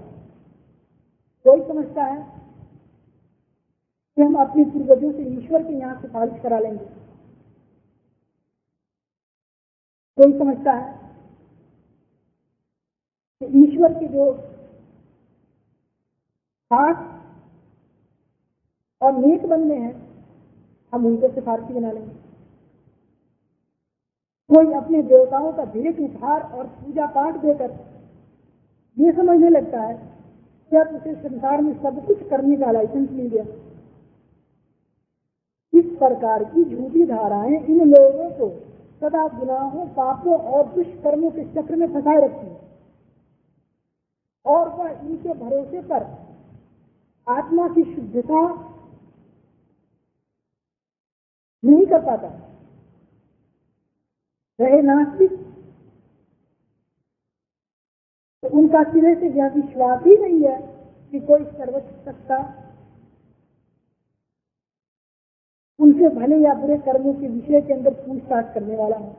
[1.47, 2.21] कोई समझता है
[4.17, 6.85] कि हम अपने पूर्वजों से ईश्वर के यहाँ सिफारिश करा लेंगे।
[10.19, 10.95] कोई समझता है?
[13.43, 14.33] कि ईश्वर के जो
[16.71, 17.05] खास
[19.03, 19.95] और नेक बंदे हैं,
[20.93, 22.15] हम उनको सिफारसी बना लेंगे।
[24.51, 27.79] कोई अपने देवताओं का भेंट, उपहार और पूजा पाठ देकर
[28.97, 29.95] ये समझने लगता है
[30.73, 33.45] जब उसे संसार में सब कुछ करने का लाइसेंस मिल गया
[35.99, 38.49] प्रकार की झूठी धाराएँ इन लोगों को
[39.01, 42.61] सदा गुनाहों, पापों और दुष्कर्मों के चक्र में फंसाए रखती है।
[44.47, 46.03] और वह इनके भरोसे पर
[47.27, 48.41] आत्मा की शुद्धता
[51.65, 52.29] नहीं कर पाता।
[54.61, 55.33] रहे नास्तिक
[58.43, 60.61] तो उनका सिरे से यह विश्वास ही नहीं है
[61.13, 62.39] कि कोई सर्वोच्च सत्ता
[65.79, 69.15] उनसे भले या बुरे कर्मों के विषय के अंदर पूछताछ करने वाला है।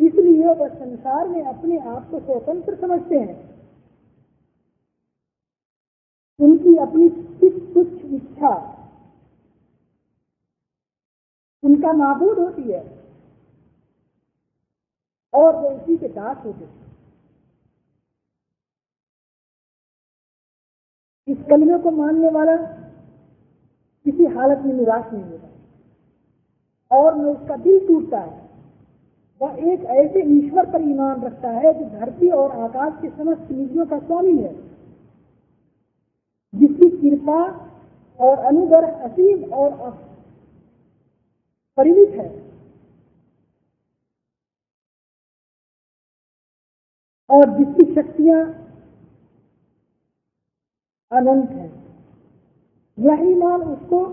[0.00, 3.36] इसलिए वह संसार में अपने आप को स्वतंत्र समझते हैं।
[6.40, 7.08] उनकी अपनी
[7.40, 8.54] तुच्छ इच्छा,
[11.62, 12.82] उनका नाबूद होती है
[15.34, 16.80] और वो इसी के दास होते हैं।
[21.28, 22.56] इस कलमे को मानने वाला
[24.06, 25.48] किसी हालत में निराश नहीं होता
[26.92, 28.40] और न उसका दिल टूटता है।
[29.40, 33.86] वह एक ऐसे ईश्वर पर ईमान रखता है जो धरती और आकाश के समस्त निधियों
[33.86, 34.54] का स्वामी है।
[36.54, 37.42] जिसकी कृपा
[38.20, 39.90] और अनुग्रह असीम और
[41.78, 42.30] परिमित है।
[47.30, 48.42] और जिसकी शक्तियाँ
[51.12, 51.66] अनंत है।
[52.98, 54.04] यही मान उसको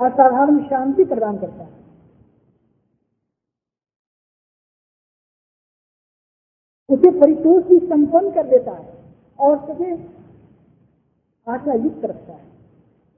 [0.00, 1.74] असाधारण शांति प्रदान करता है।
[6.88, 8.92] उसे परितोष भी संपन्न कर देता है
[9.38, 9.92] और तुझे
[11.46, 12.44] आशा युक्त रखता है।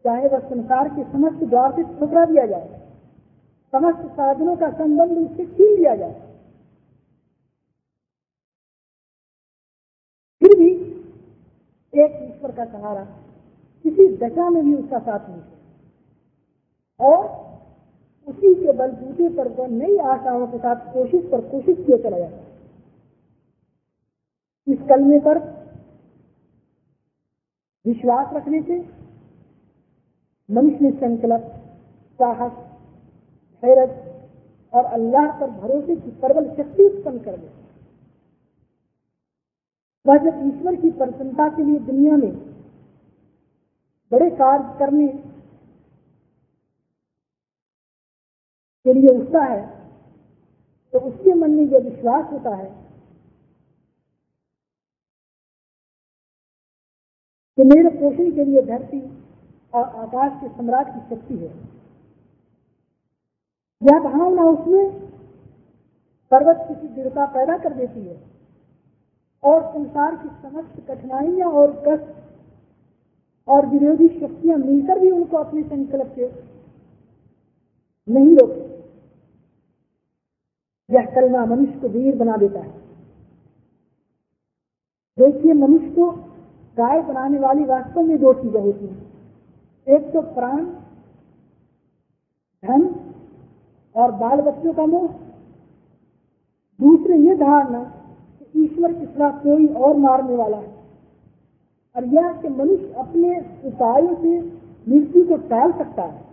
[0.04, 2.68] चाहे वह संसार के समस्त द्वार से ठुकरा दिया जाए,
[3.72, 6.26] समस्त साधनों का संबंध उससे छीन लिया जाए।
[10.42, 10.70] फिर भी
[11.94, 13.04] एक ईश्वर का सहारा
[13.84, 15.57] किसी दशा में भी उसका साथ नहीं
[17.00, 17.26] और
[18.28, 22.18] उसी के बल बलबूते पर वह नई आशाओं के साथ कोशिश पर कोशिश किए चला
[22.18, 22.46] जाता है।
[24.66, 25.38] इस कलमे पर
[27.86, 28.78] विश्वास रखने से,
[30.50, 31.44] मनुष्य संकल्प,
[32.20, 32.52] साहस,
[33.62, 34.04] हैरत
[34.72, 37.48] और अल्लाह पर भरोसे की प्रबल शक्ति उत्पन्न कर दे
[40.06, 42.32] वह जब ईश्वर की प्रसन्नता के लिए दुनिया में
[44.12, 45.06] बड़े कार्य करने
[48.88, 49.62] के लिए उठता है
[50.94, 52.66] तो उसके मन में यह विश्वास होता है
[57.58, 59.00] कि मेरे पोषण के लिए धरती
[59.72, 61.48] और आकाश के सम्राट की शक्ति है।
[63.82, 64.84] यह भावना उसमें
[66.32, 68.16] पर्वत की दृढ़ता पैदा कर देती है
[69.42, 72.08] और संसार की समस्त कठिनाइयाँ और कष्ट
[73.48, 76.30] और विरोधी शक्तियाँ मिलकर भी उनको अपने संकल्प से
[78.08, 78.67] नहीं रोकते।
[80.90, 82.78] यह कलमा मनुष्य को वीर बना देता है।
[85.18, 86.10] देखिए, मनुष्य को
[86.76, 89.08] गाय बनाने वाली वास्तव में दो चीज़ें होती हैं।
[89.86, 90.64] एक तो प्राण,
[92.64, 92.94] धन
[93.96, 95.08] और बाल बच्चों का मोह।
[96.80, 97.84] दूसरे ये धारणा
[98.38, 100.76] कि ईश्वर के सिवा कोई और मारने वाला है।
[101.96, 104.40] और यह कि मनुष्य अपने उपायों से
[104.88, 106.24] मृत्यु को टाल सकता है।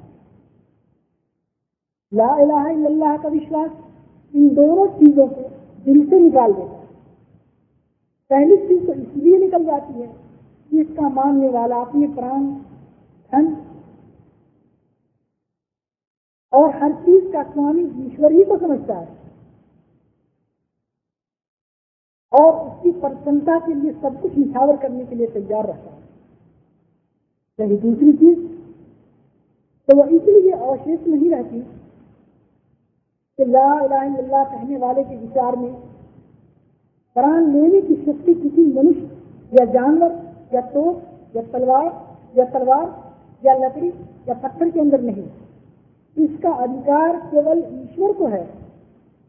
[2.13, 3.71] ला इलाहा इल्लल्लाह का विश्वास।
[4.35, 5.49] इन दोनों चीज़ों को
[5.85, 6.85] दिल से निकाल देता है।
[8.31, 10.07] पहली चीज़ तो इसलिए निकल जाती है
[10.71, 12.45] कि इसका मानने वाला, अपने प्राण,
[13.31, 13.55] धन
[16.53, 19.13] और हर चीज़ का स्वामी ईश्वर ही को समझता है।
[22.33, 26.03] और उसकी प्रसन्नता के लिए सब कुछ निछावर करने के लिए तैयार रहता है।
[27.59, 28.39] यही दूसरी चीज़
[29.89, 31.59] तो वह इसलिए अवशेष नहीं रहती
[33.39, 35.73] कि ला कहने वाले के विचार में
[37.15, 40.11] प्राण लेने की शक्ति किसी मनुष्य या जानवर
[40.53, 40.83] या तो
[41.35, 42.85] या तलवार या तलवार
[43.43, 43.89] या लकड़ी
[44.29, 45.23] या पत्थर के अंदर नहीं।
[46.17, 48.47] इसका अधिकार केवल ईश्वर को है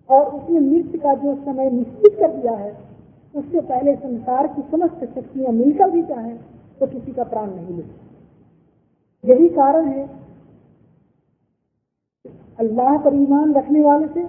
[0.08, 2.72] और उसने मृत्यु का जो समय निश्चित कर दिया है,
[3.34, 6.32] उससे पहले संसार की समस्त शक्तियाँ मिलकर भी चाहे
[6.80, 10.08] तो किसी का प्राण नहीं मिलता यही कारण है
[12.58, 14.22] अल्लाह पर ईमान रखने वाले से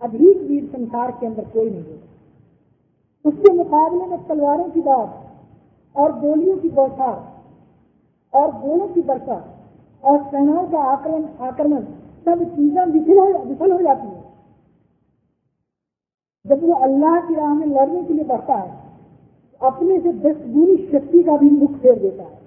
[0.00, 2.08] अधिक वीर संसार के अंदर कोई नहीं होता।
[3.24, 5.18] उसके मुकाबले में तलवारों की बात
[5.96, 7.18] और गोलियों की बौछार
[8.32, 9.38] और गोलों की वर्षा
[10.02, 11.82] और सेनाओं का आक्रमण आक्रमण
[12.26, 14.20] सब चीज़ें विफल हो विफल हो जाती है।
[16.44, 18.80] जब वो अल्लाह की राह में लड़ने के लिए बढ़ता है
[19.60, 22.40] अपने से दस गुनी शक्ति का भी मुख फेर देता है।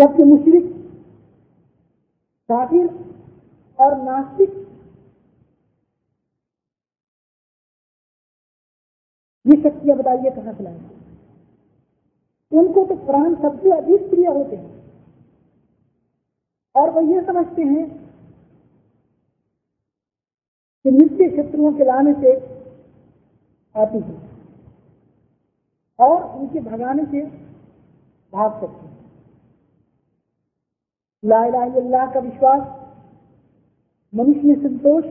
[0.00, 0.64] जबकि मुश्रिक
[2.48, 2.86] काफिर
[3.78, 4.50] और नास्तिक।
[9.46, 11.00] ये शक्तियाँ बताइए कहाँ से लाएँगे?
[12.52, 14.80] उनको तो प्राण सबसे अधिक प्रिय होते हैं।
[16.74, 17.88] और वो ये समझते हैं
[20.84, 22.32] कि नित्य शत्रुओं के लाने से
[23.74, 24.20] आती है
[25.98, 27.22] और उनके भगाने से
[28.32, 28.99] भाग सकते हैं।
[31.24, 32.62] ला का विश्वास,
[34.14, 35.04] मनुष्य में संतोष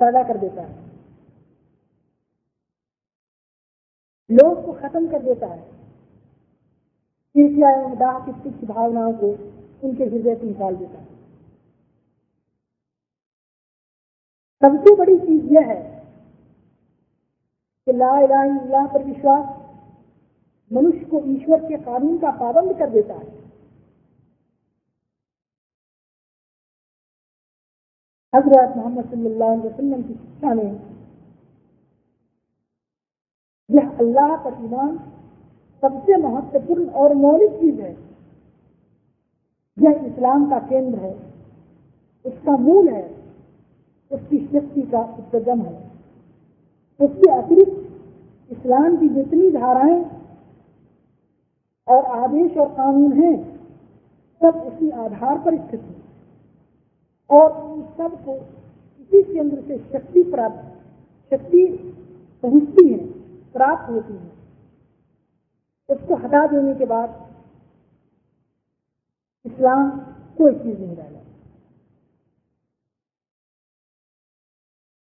[0.00, 0.74] पैदा कर देता है।
[4.30, 5.60] लोग को खत्म कर देता है।
[7.36, 9.30] ईर्ष्या एवं दाह की तुच्छ भावनाओं को
[9.88, 11.06] उनके हृदय से निकाल देता है।
[14.62, 15.80] सबसे बड़ी चीज़ यह है
[17.86, 19.65] कि ला इलाहा पर विश्वास
[20.70, 23.34] मनुष्य को ईश्वर के कानून का पाबंद कर देता है।
[28.32, 29.14] हज़रत मोहम्मद
[29.64, 30.96] वसल्लम की शिक्षा में
[33.70, 34.96] यह अल्लाह का ईमान
[35.82, 37.92] सबसे महत्वपूर्ण और मौलिक चीज़ है।
[39.78, 41.14] यह इस्लाम का केंद्र है,
[42.24, 43.04] उसका मूल है,
[44.10, 45.74] उसकी शक्ति का उत्तम है।
[47.00, 50.15] उसके अतिरिक्त इस्लाम की जितनी धाराएँ
[51.88, 53.32] और आदेश और कानून है,
[54.40, 55.94] सब उसी आधार पर स्थित है।
[57.30, 58.36] और उन सबको
[59.00, 60.64] इसी केंद्र से शक्ति प्राप्त,
[61.32, 61.66] शक्ति
[62.42, 62.98] पहुँचती है,
[63.52, 64.34] प्राप्त होती है।
[65.88, 67.24] उसको हटा देने के बाद
[69.44, 69.90] इस्लाम
[70.38, 71.14] कोई चीज़ नहीं रह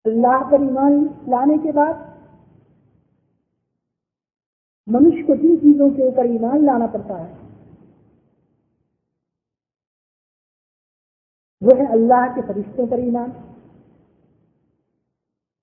[0.05, 2.14] अल्लाह पर ईमान लाने के बाद
[4.89, 7.33] मनुष्य को जिन चीज़ों के ऊपर ईमान लाना पड़ता है
[11.63, 13.31] वो है अल्लाह के फरिश्तों पर ईमान,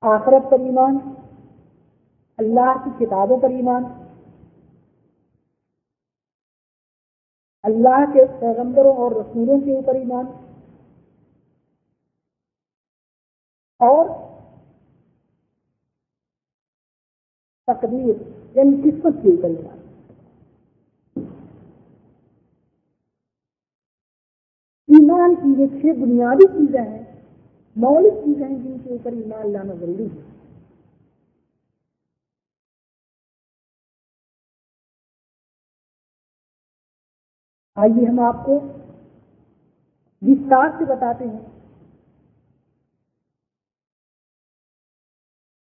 [0.03, 0.97] आखरत पर ईमान,
[2.39, 3.83] अल्लाह की किताबों पर ईमान,
[7.63, 10.25] अल्लाह के पैगंबरों और रसूलों के ऊपर ईमान,
[13.81, 14.09] और
[17.67, 19.79] तकदीर यानी किस्मत के ऊपर ईमान
[24.89, 27.23] ईमान की ये छह बुनियादी चीज़ें हैं,
[27.75, 30.23] मौलिक चीज़ें हैं जिनके ऊपर ईमान लाना ज़रूरी है।
[37.77, 38.59] आइए हम आपको
[40.21, 41.45] विस्तार से बताते हैं।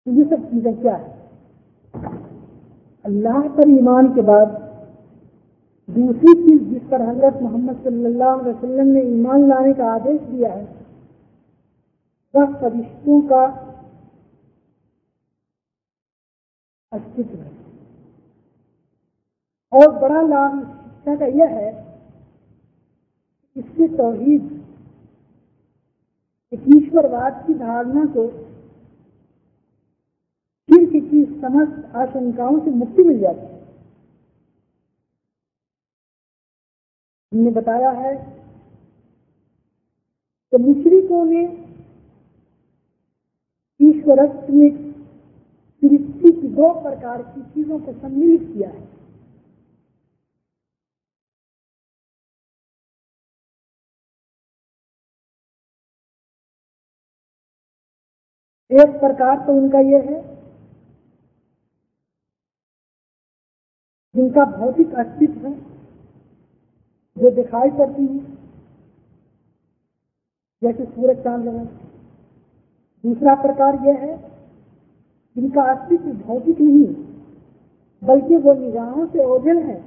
[0.08, 1.27] ये सब चीज़ें क्या है?
[3.08, 4.56] अल्लाह पर ईमान के बाद
[5.90, 10.54] दूसरी चीज़ जिस पर हज़रत मोहम्मद सल्लल्लाहु अलैहि वसल्लम ने ईमान लाने का आदेश दिया
[10.54, 10.66] है,
[12.34, 13.44] वह फरिश्तों का
[16.92, 17.52] अस्तित्व है।
[19.74, 21.70] और बड़ा लाभ शिक्षा का यह है
[23.56, 24.44] इससे तोहीद,
[26.54, 28.28] एक ईश्वरवाद की धारणा की
[31.42, 33.56] समस्त आशंकाओं से मुक्ति मिल जाती है।
[37.32, 38.16] हमने बताया है
[40.54, 41.44] कि मुशरिकों ने
[43.80, 44.72] ईश्वरत्व में
[45.84, 48.86] सृष्टि की दो प्रकार की चीज़ों को सम्मिलित किया है।
[58.72, 60.37] एक प्रकार तो उनका यह है
[64.18, 65.54] जिनका भौतिक अस्तित्व है,
[67.18, 68.20] जो दिखाई पड़ती है,
[70.62, 71.64] जैसे सूरज चाँद लगा
[73.04, 74.16] दूसरा प्रकार यह है,
[75.36, 76.88] जिनका अस्तित्व भौतिक नहीं
[78.02, 79.78] बल्कि वो निगाहों से ओझल है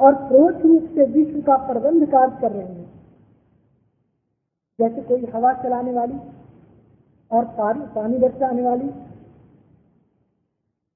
[0.00, 2.90] और प्रोच रूप से विश्व का प्रबंध कार्य कर रहे हैं।
[4.78, 6.18] जैसे कोई हवा चलाने वाली
[7.30, 7.44] और
[7.94, 8.88] पानी बरसाने वाली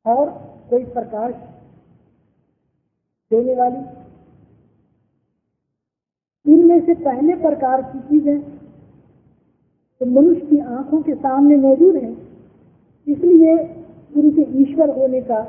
[0.06, 0.30] और
[0.70, 1.34] कोई प्रकाश
[3.30, 3.84] देने वाली।
[6.46, 8.40] इनमें से पहले प्रकार की चीज़ें
[10.00, 12.10] तो मनुष्य की आँखों के सामने मौजूद है,
[13.06, 13.54] इसलिए
[14.14, 15.40] उनके ईश्वर होने का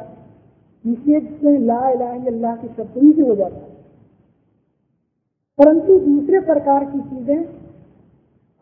[0.86, 3.76] निषेध ला अल्लाह की शब्द से हो जाता है।
[5.60, 7.40] परंतु दूसरे प्रकार की चीज़ें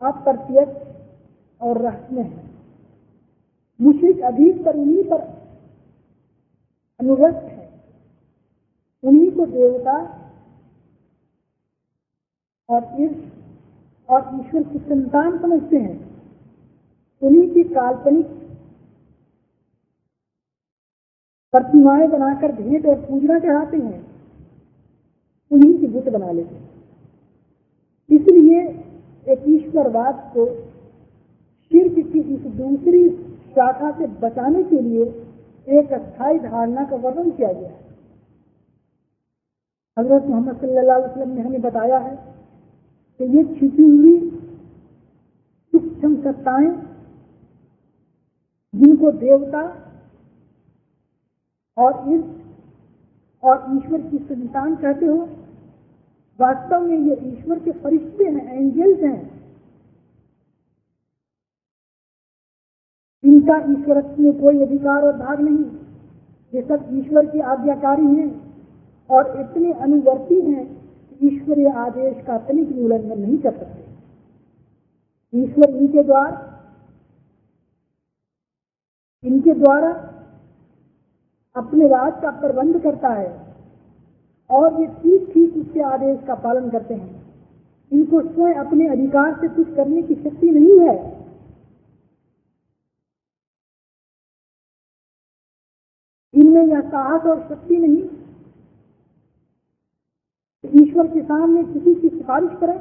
[0.02, 0.76] अप्रत्यक्ष
[1.60, 2.44] और रहस्य है।
[3.80, 5.20] मुश्रिक अधिक पर उन्हीं पर
[7.00, 7.82] अनुरक्त है।
[9.02, 9.96] उन्हीं को देवता
[12.68, 13.16] और ईर्ष
[14.10, 16.20] और ईश्वर की संतान समझते हैं।
[17.22, 18.26] उन्हीं की काल्पनिक
[21.52, 24.06] प्रतिमाएँ बनाकर भेंट और पूजना चढ़ाते हैं।
[25.50, 26.64] उन्हीं की बुत बना लेते हैं।
[28.10, 28.60] इसलिए
[29.32, 30.46] एक ईश्वरवाद को
[31.70, 33.08] शिर्क की इस दूसरी
[33.50, 35.25] शाखा से बचाने के लिए
[35.66, 37.84] एक अस्थायी धारणा का वर्णन किया गया है।
[39.96, 42.16] हज़रत मोहम्मद सल्लल्लाहु ने हमें बताया है
[43.20, 44.18] कि ये छिपी हुई
[45.72, 46.70] सूक्ष्म सत्ताएँ,
[48.74, 49.62] जिनको देवता
[51.76, 52.22] और इस
[53.42, 55.16] और ईश्वर की संतान कहते हो,
[56.38, 59.35] वास्तव में ये ईश्वर के फरिश्ते हैं, एंजल्स हैं।
[63.36, 65.64] इनका ईश्वरत्व में कोई अधिकार और भाग नहीं।
[66.52, 68.28] ये सब ईश्वर की आज्ञाकारी हैं
[69.10, 73.84] और इतने अनुवर्ती हैं कि ईश्वरीय आदेश का तनिक उल्लंघन नहीं कर सकते।
[75.32, 76.42] ईश्वर इनके द्वारा
[79.24, 79.90] इनके द्वारा
[81.56, 83.28] अपने राज का प्रबंध करता है
[84.50, 87.14] और ये ठीक ठीक उसके आदेश का पालन करते हैं।
[87.92, 91.15] इनको स्वयं अपने अधिकार से कुछ करने की शक्ति नहीं है।
[96.66, 98.02] यह साहस और शक्ति नहीं।
[100.82, 102.78] ईश्वर के सामने किसी की सिफारिश करें,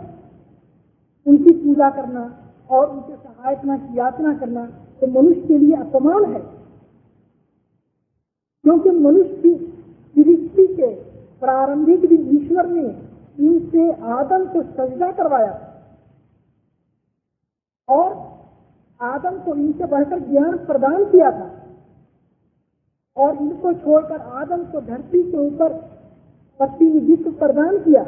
[1.27, 4.65] उनकी पूजा करना और उनके सहायता की याचना करना
[5.01, 6.41] तो मनुष्य के लिए अपमान है।
[8.65, 9.53] क्योंकि मनुष्य की
[10.15, 10.93] सृष्टि के
[11.39, 12.83] प्रारंभिक दिन ईश्वर ने
[13.39, 15.53] इनसे आदम को सजदा करवाया
[17.89, 18.13] और
[19.01, 21.64] आदम को इनसे बढ़कर ज्ञान प्रदान किया था।
[23.17, 25.73] और इनको छोड़कर आदम को धरती के ऊपर
[26.57, 28.03] प्रतिनिधित्व प्रदान किया।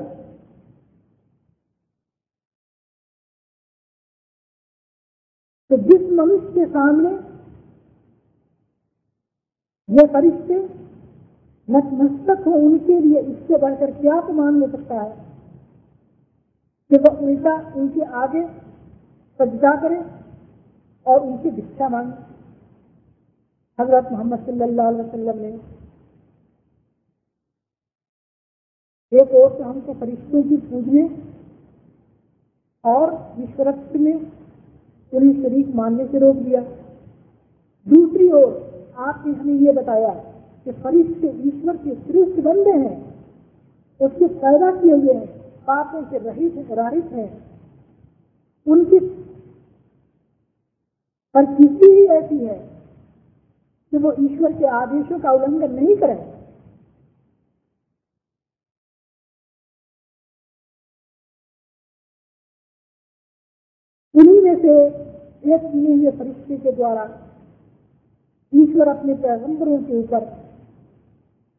[5.69, 7.37] तो जिस मनुष्य के सामने
[9.89, 10.87] ये फरिश्ते
[11.69, 15.27] नतमस्तक हो, उनके लिए इससे बढ़कर क्या अपमान हो सकता है?
[16.89, 18.47] कि वह उल्टा उनके आगे
[19.39, 19.97] सज्जा करे
[21.07, 22.36] और उनकी भिक्षा मांगे।
[23.79, 25.49] हज़रत मोहम्मद सल्लल्लाहु अलैहि वसल्लम ने
[29.11, 31.03] एक और तो हमको फरिश्तों की पूजने
[32.83, 33.11] और
[33.41, 34.15] ईश्वरत्व में
[35.13, 36.61] उन्हें शरीक मानने से रोक दिया।
[37.87, 38.49] दूसरी ओर
[38.99, 40.13] आपने हमें ये बताया
[40.65, 42.95] कि फरिश्ते ईश्वर के श्रेष्ठ बंदे हैं,
[43.99, 45.27] उसके पैदा किए हुए हैं
[45.67, 47.29] पापों से रहित राहित हैं।
[48.67, 48.99] उनकी
[51.35, 52.57] पर किसी ही ऐसी है
[53.93, 56.17] कि वो ईश्वर के आदेशों का उल्लंघन नहीं करें।
[64.15, 64.73] उन्हीं में से
[65.47, 67.03] एक चुने हुए फरिश्ते के द्वारा
[68.53, 70.25] ईश्वर अपने पैगंबरों के ऊपर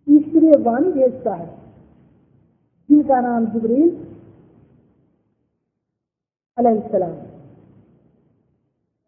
[0.07, 1.47] ईश्वरीय वाणी भेजता है,
[2.89, 3.89] जिनका नाम जुबरील
[6.57, 7.38] अलैहिस्सलाम।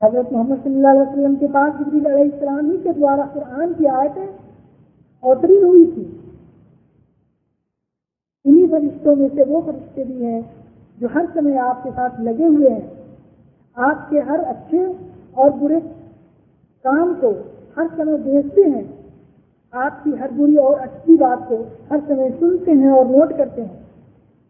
[0.03, 0.67] हज़रत मोहम्मद
[0.99, 6.05] वसल्लम के पास जबरील अलैहिस्सलाम ही के द्वारा कुरान की आयतें अवतरीन हुई थी।
[8.45, 10.41] इन्हीं फरिश्तों में से वो फरिश्ते भी हैं
[10.99, 12.87] जो हर समय आपके साथ लगे हुए हैं।
[13.77, 14.87] आपके हर अच्छे
[15.37, 15.81] और बुरे
[16.85, 17.31] काम को
[17.77, 18.85] हर समय देखते हैं।
[19.75, 23.79] आपकी हर बुरी और अच्छी बात को हर समय सुनते हैं और नोट करते हैं।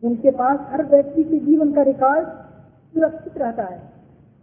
[0.03, 2.29] उनके पास हर व्यक्ति के जीवन का रिकॉर्ड
[2.95, 3.90] सुरक्षित रहता है।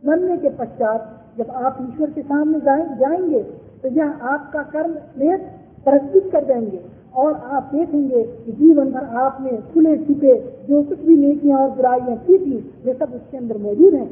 [0.03, 3.41] मरने के पश्चात जब आप ईश्वर के सामने जाएँगे
[3.81, 5.41] तो यह आपका कर्म नेत
[5.85, 6.79] प्रस्तुत कर देंगे
[7.15, 10.35] और आप देखेंगे कि जीवन भर आपने खुले छुपे
[10.69, 14.07] जो कुछ भी नेकियाँ और बुराइयाँ की थी, वे सब उसके अंदर मौजूद हैं।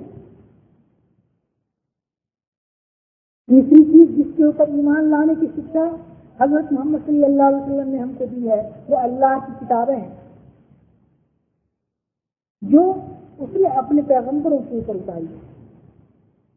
[3.50, 5.84] तीसरी चीज़ जिसके ऊपर ईमान लाने की शिक्षा
[6.40, 10.18] हज़रत मोहम्मद सल्लल्लाहु अलैहि वसल्लम ने हमको दी है, वो अल्लाह की किताबें हैं,
[12.62, 12.84] जो
[13.40, 15.55] उसने अपने पैगंबरों के ऊपर उतारी है।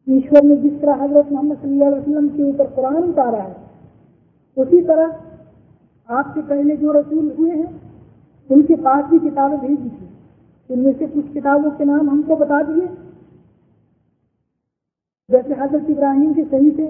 [0.08, 3.56] ईश्वर ने जिस तरह हज़रत मोहम्मद वसल्लम के ऊपर कुरान उतारा है,
[4.56, 5.06] उसी तरह
[6.08, 7.80] आपके पहले जो रसूल हुए हैं,
[8.50, 10.06] उनके पास भी किताबें भेजी थी
[10.70, 12.86] उनमें से कुछ किताबों के नाम हमको बता दिए।
[15.28, 16.86] जैसे हज़रत इब्राहिम के सही थे,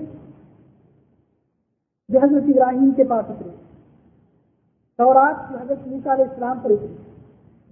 [2.09, 3.51] जो हज़रत इब्राहिम के पास उतरे।
[4.99, 6.97] तौरात जो हज़रत मूसा इस्लाम पर उतरी।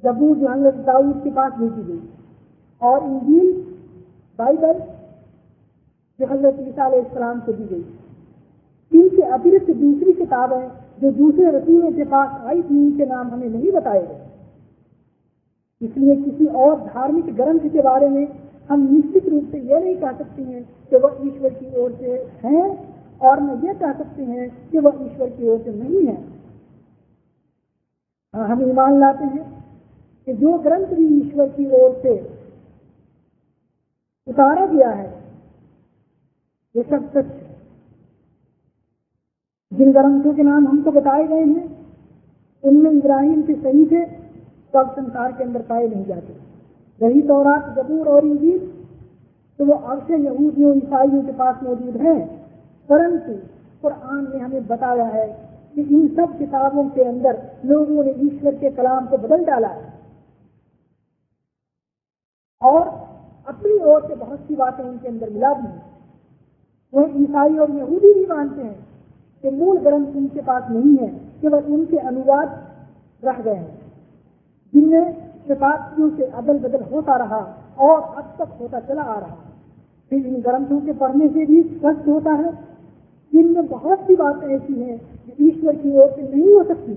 [0.02, 2.00] जबूर जो हज़रत दाऊद के पास भेजी गई।
[2.82, 3.52] और इंजील,
[4.38, 4.82] बाइबल
[6.20, 7.84] जो हज़रत ईसा इस्लाम को दी गई।
[8.92, 10.68] इनके अतिरिक्त दूसरी किताबें
[11.00, 14.24] जो दूसरे रसीलों के पास आई थी उनके नाम हमें नहीं बताए गए।
[15.80, 18.26] इसलिए किसी और धार्मिक ग्रंथ के बारे में
[18.70, 22.12] हम निश्चित रूप से यह नहीं कह सकते हैं कि वह ईश्वर की ओर से
[22.44, 22.64] हैं
[23.20, 26.16] और न यह कह सकते हैं कि वह ईश्वर की ओर से नहीं है।
[28.34, 29.44] हाँ, हम ईमान लाते हैं
[30.26, 32.16] कि जो ग्रंथ भी ईश्वर की ओर से
[34.26, 35.25] उतारा गया है
[36.76, 37.26] ये सब सच
[39.72, 41.86] जिन ग्रंथों के नाम हमको बताए गए हैं,
[42.64, 44.04] उनमें इब्राहिम के सही से
[44.72, 46.36] सब संसार के अंदर पाए नहीं जाते।
[47.00, 48.58] रही तौरात जबूर और इंजील
[49.58, 52.26] तो वो अवश्य यहूदियों, ईसाइयों के पास मौजूद है।
[52.88, 53.32] परंतु
[53.82, 55.26] कुरान ने हमें बताया है
[55.74, 59.92] कि इन सब किताबों के अंदर लोगों ने ईश्वर के कलाम को बदल डाला है।
[62.62, 62.88] और
[63.48, 65.95] अपनी ओर से बहुत सी बातें उनके अंदर मिला दी
[66.92, 68.76] वो ईसाई और यहूदी भी मानते हैं
[69.44, 71.08] कि मूल ग्रंथ उनके पास नहीं है,
[71.40, 72.48] केवल उनके अनुवाद
[73.22, 73.78] रह गए हैं,
[74.74, 75.12] जिनमें
[75.48, 77.40] शताब्दियों से अदल बदल होता रहा
[77.80, 79.36] और अब तक होता चला आ रहा
[80.10, 82.50] फिर इन ग्रंथों के पढ़ने से भी स्पष्ट होता है
[83.32, 86.92] जिनमें बहुत सी बातें ऐसी हैं जो ईश्वर की ओर से नहीं हो सकती।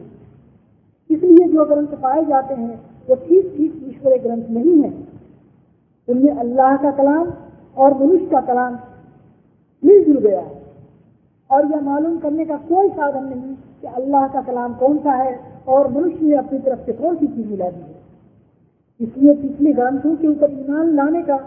[1.10, 2.76] इसलिए जो ग्रंथ पाए जाते हैं,
[3.10, 4.94] वो ठीक ठीक ईश्वर ग्रंथ नहीं है।
[6.08, 7.32] उनमें अल्लाह का कलाम
[7.78, 8.76] और मनुष्य का कलाम
[9.84, 10.58] मिलजुल गया है।
[11.50, 15.40] और यह मालूम करने का कोई साधन नहीं कि अल्लाह का कलाम कौन सा है
[15.68, 17.98] और मनुष्य ने अपनी तरफ़ से कौन सी चीज़ मिला दी है।
[19.00, 21.38] इसलिए पिछले ग्रंथों के ऊपर ईमान लाने का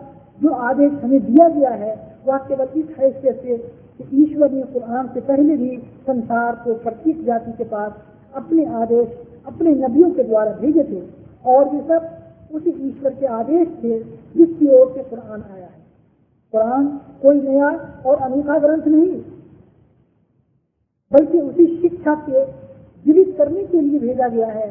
[0.40, 1.94] जो आदेश हमें दिया गया है,
[2.26, 3.56] वह केवल इस हैसियत से
[3.98, 5.76] कि ईश्वर ने कुरान से पहले भी
[6.06, 7.92] संसार को प्रत्येक जाति के पास
[8.34, 9.08] अपने आदेश,
[9.46, 11.02] अपने नबियों के द्वारा भेजे थे
[11.46, 13.98] और ये सब उसी ईश्वर के आदेश थे
[14.34, 15.61] जिसकी ओर से कुरान आया।
[16.54, 16.86] कुरान
[17.22, 17.68] कोई नया
[18.06, 19.20] और अनूठा ग्रंथ नहीं।
[21.12, 22.44] बल्कि उसी शिक्षा के
[23.06, 24.68] जीवित करने के लिए भेजा गया है,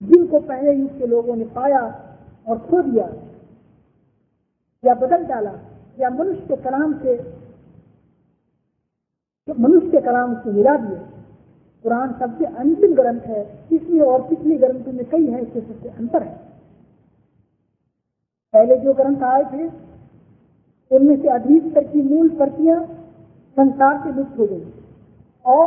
[0.00, 1.80] जिनको पहले युग के लोगों ने पाया
[2.46, 3.06] और खो दिया,
[4.84, 5.52] या बदल डाला,
[5.98, 7.18] या मनुष्य के कलाम से,
[9.48, 10.98] मनुष्य के कलाम से मिला दिए
[11.84, 16.22] कुरान सबसे अंतिम ग्रंथ है इसलिए और पिछले ग्रंथों में कई है इससे सबसे अंतर
[16.22, 16.49] है।
[18.54, 19.66] पहले जो ग्रंथ आए थे,
[20.90, 22.78] उनमें से अधिकतर की मूल प्रतियाँ
[23.56, 24.64] संसार से लुप्त हो गई
[25.46, 25.66] और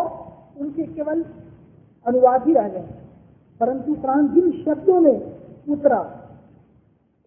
[0.61, 1.23] उनके केवल
[2.05, 2.87] अनुवाद ही रह गए।
[3.61, 5.17] परंतु प्राण जिन शब्दों में
[5.69, 6.01] उतरा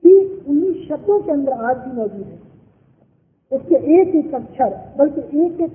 [0.04, 2.38] ठीक उन्हीं शब्दों के अंदर आज भी मौजूद है।
[3.52, 5.72] उसके एक एक अक्षर, बल्कि एक एक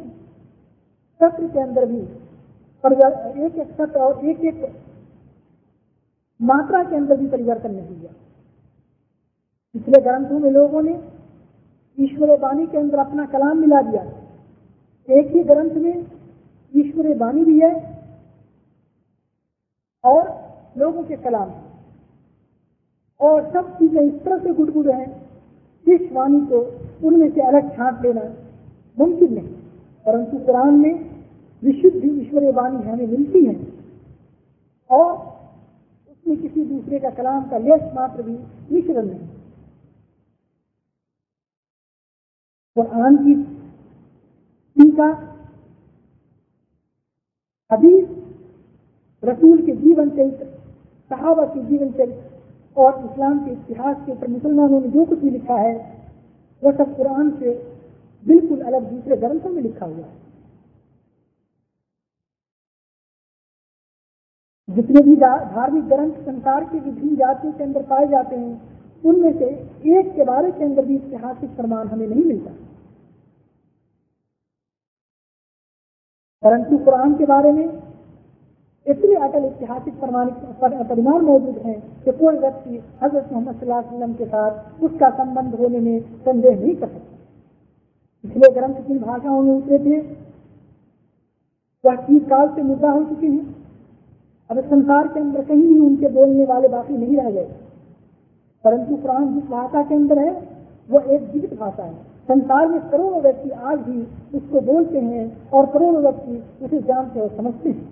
[1.21, 2.01] सत्र के अंदर भी
[3.45, 4.59] एक एक सत्र और एक एक
[6.39, 8.09] मात्रा के अंदर भी परिवर्तन नहीं हुआ।
[9.75, 10.99] पिछले ग्रंथों में लोगों ने
[11.97, 14.01] ईश्वर वाणी के अंदर अपना कलाम मिला दिया।
[15.07, 16.05] एक ही ग्रंथ में
[16.73, 17.71] ईश्वर वाणी भी है
[20.03, 20.29] और
[20.77, 21.51] लोगों के कलाम।
[23.19, 25.09] और सब चीज़ें इस तरह से गुड़गुड़ हैं।
[25.85, 26.61] इस वाणी को
[27.07, 28.23] उनमें से अलग छांट लेना
[28.99, 29.47] मुमकिन नहीं।
[30.05, 30.93] परंतु कुरान में
[31.63, 33.55] विशुद्ध ईश्वर वाणी हमें मिलती है
[34.89, 35.11] और
[36.11, 38.37] उसमें किसी दूसरे का कलाम का लेस मात्र भी
[38.71, 39.27] मिश्रण नहीं।
[42.75, 43.33] कुरान की
[44.77, 45.07] टीका
[47.71, 48.05] हदीस
[49.23, 50.45] रसूल के जीवन चरित्र,
[51.11, 55.29] सहाबा के जीवन चरित्र और इस्लाम के इतिहास के ऊपर मुसलमानों ने जो कुछ भी
[55.29, 55.75] लिखा है,
[56.61, 57.53] वह सब कुरान से
[58.25, 60.19] बिल्कुल अलग दूसरे ग्रंथों में लिखा हुआ है।
[64.69, 68.70] जितने भी धार्मिक ग्रंथ संसार के विभिन्न जातियों के अंदर पाए जाते हैं
[69.03, 69.45] उनमें से
[69.91, 72.51] एक के बारे के अंदर भी ऐतिहासिक प्रमाण हमें नहीं मिलता।
[76.43, 77.65] परंतु कुरान के बारे में
[78.85, 85.09] इतने अटल ऐतिहासिक परिमाण मौजूद हैं कि कोई व्यक्ति हज़रत मोहम्मद वसल्लम के साथ उसका
[85.09, 87.17] संबंध होने में संदेह नहीं कर सकता।
[88.23, 89.99] पिछले ग्रंथ किन भाषाओं में उतरे थे,
[91.83, 93.55] वह तीस काल से मुद्दा हो चुके हैं।
[94.49, 97.49] अब संसार के अंदर कहीं भी उनके बोलने वाले बाकी नहीं रह गए।
[98.63, 100.31] परंतु कुरान जिस भाषा के अंदर है,
[100.89, 101.93] वो एक जीवित भाषा है।
[102.27, 104.01] संसार में करोड़ों व्यक्ति आज भी
[104.37, 107.89] उसको बोलते हैं और करोड़ों व्यक्ति उसे जानते और समझते हैं।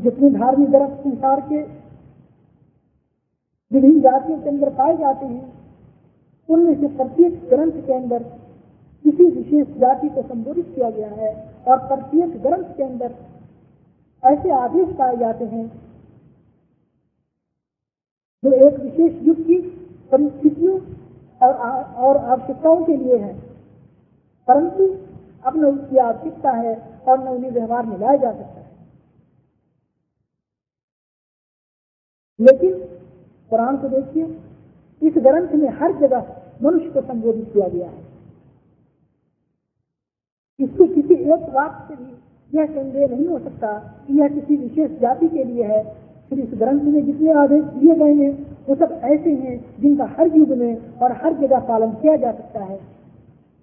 [0.00, 1.62] जितने धार्मिक ग्रंथ संसार के
[3.70, 5.52] विभिन्न जातियों के अंदर पाए जाते हैं,
[6.48, 8.22] उनमें से प्रत्येक ग्रंथ के अंदर
[9.04, 11.32] किसी विशेष जाति को संबोधित किया गया है
[11.68, 13.14] और प्रत्येक ग्रंथ के अंदर
[14.22, 15.85] ऐसे आदेश पाए जाते हैं
[18.46, 19.58] जो एक विशेष युग की
[20.12, 20.78] परिस्थितियों
[22.04, 23.34] और आवश्यकताओं के लिए है।
[24.48, 24.86] परंतु
[25.46, 26.74] अब न उसकी आवश्यकता है
[27.08, 28.66] और न उन्हें व्यवहार में लाया जा सकता है।
[32.40, 32.74] लेकिन
[33.50, 34.24] कुरान को देखिए,
[35.02, 38.04] इस ग्रंथ में हर जगह मनुष्य को संबोधित किया गया है।
[40.60, 45.00] इसके किसी एक वाक्य से भी यह संदेह नहीं हो सकता कि यह किसी विशेष
[45.00, 48.30] जाति के लिए है फिर इस ग्रंथ में जितने आदेश दिए गए हैं
[48.68, 52.64] वो सब ऐसे हैं जिनका हर युग में और हर जगह पालन किया जा सकता
[52.64, 52.78] है।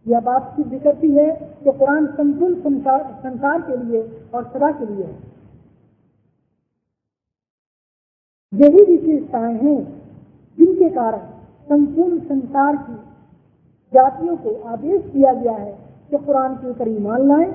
[0.05, 1.29] यह बात सिद्ध करती है
[1.63, 4.01] कि कुरान संपूर्ण संसार, के लिए
[4.33, 5.31] और सदा के लिए है।
[8.53, 9.77] यही विशेषताएँ हैं
[10.57, 11.19] जिनके कारण
[11.69, 12.95] संपूर्ण संसार की
[13.93, 15.71] जातियों को आदेश दिया गया है
[16.11, 17.51] कि कुरान के ऊपर ईमान लाएँ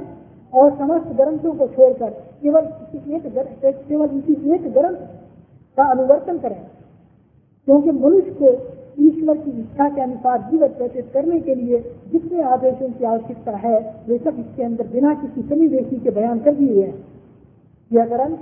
[0.52, 3.26] और समस्त ग्रंथों को छोड़कर केवल किसी एक
[3.88, 4.96] केवल किसी एक ग्रंथ
[5.78, 6.60] का अनुवर्तन करें।
[7.68, 8.50] क्योंकि मनुष्य को
[8.98, 11.78] ईश्वर की इच्छा के अनुसार जीवन व्यतीत करने के लिए
[12.12, 16.38] जितने आदेशों की आवश्यकता है, वे सब इसके अंदर बिना किसी कमी बेसी के बयान
[16.38, 16.94] कर दिए हैं।
[17.90, 18.38] यह ग्रंथ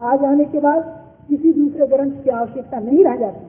[0.00, 0.82] आ जाने के बाद
[1.28, 3.46] किसी दूसरे ग्रंथ की आवश्यकता नहीं रह जाती।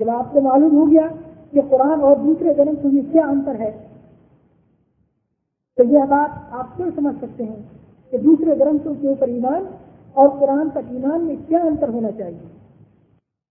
[0.00, 1.06] जब आपको मालूम हो गया
[1.52, 3.70] कि कुरान और दूसरे ग्रंथों में क्या अंतर है
[5.78, 7.85] तो यह बात आप क्यों समझ सकते हैं?
[8.15, 9.67] कि दूसरे ग्रंथों के ऊपर ईमान
[10.15, 12.39] और कुरान तक ईमान में क्या अंतर होना चाहिए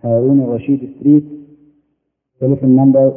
[0.00, 1.24] Harun al Rashid street
[2.40, 3.12] telephone number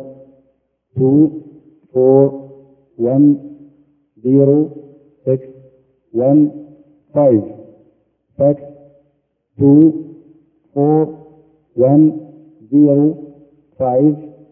[7.16, 7.42] 2410615
[8.38, 8.64] fax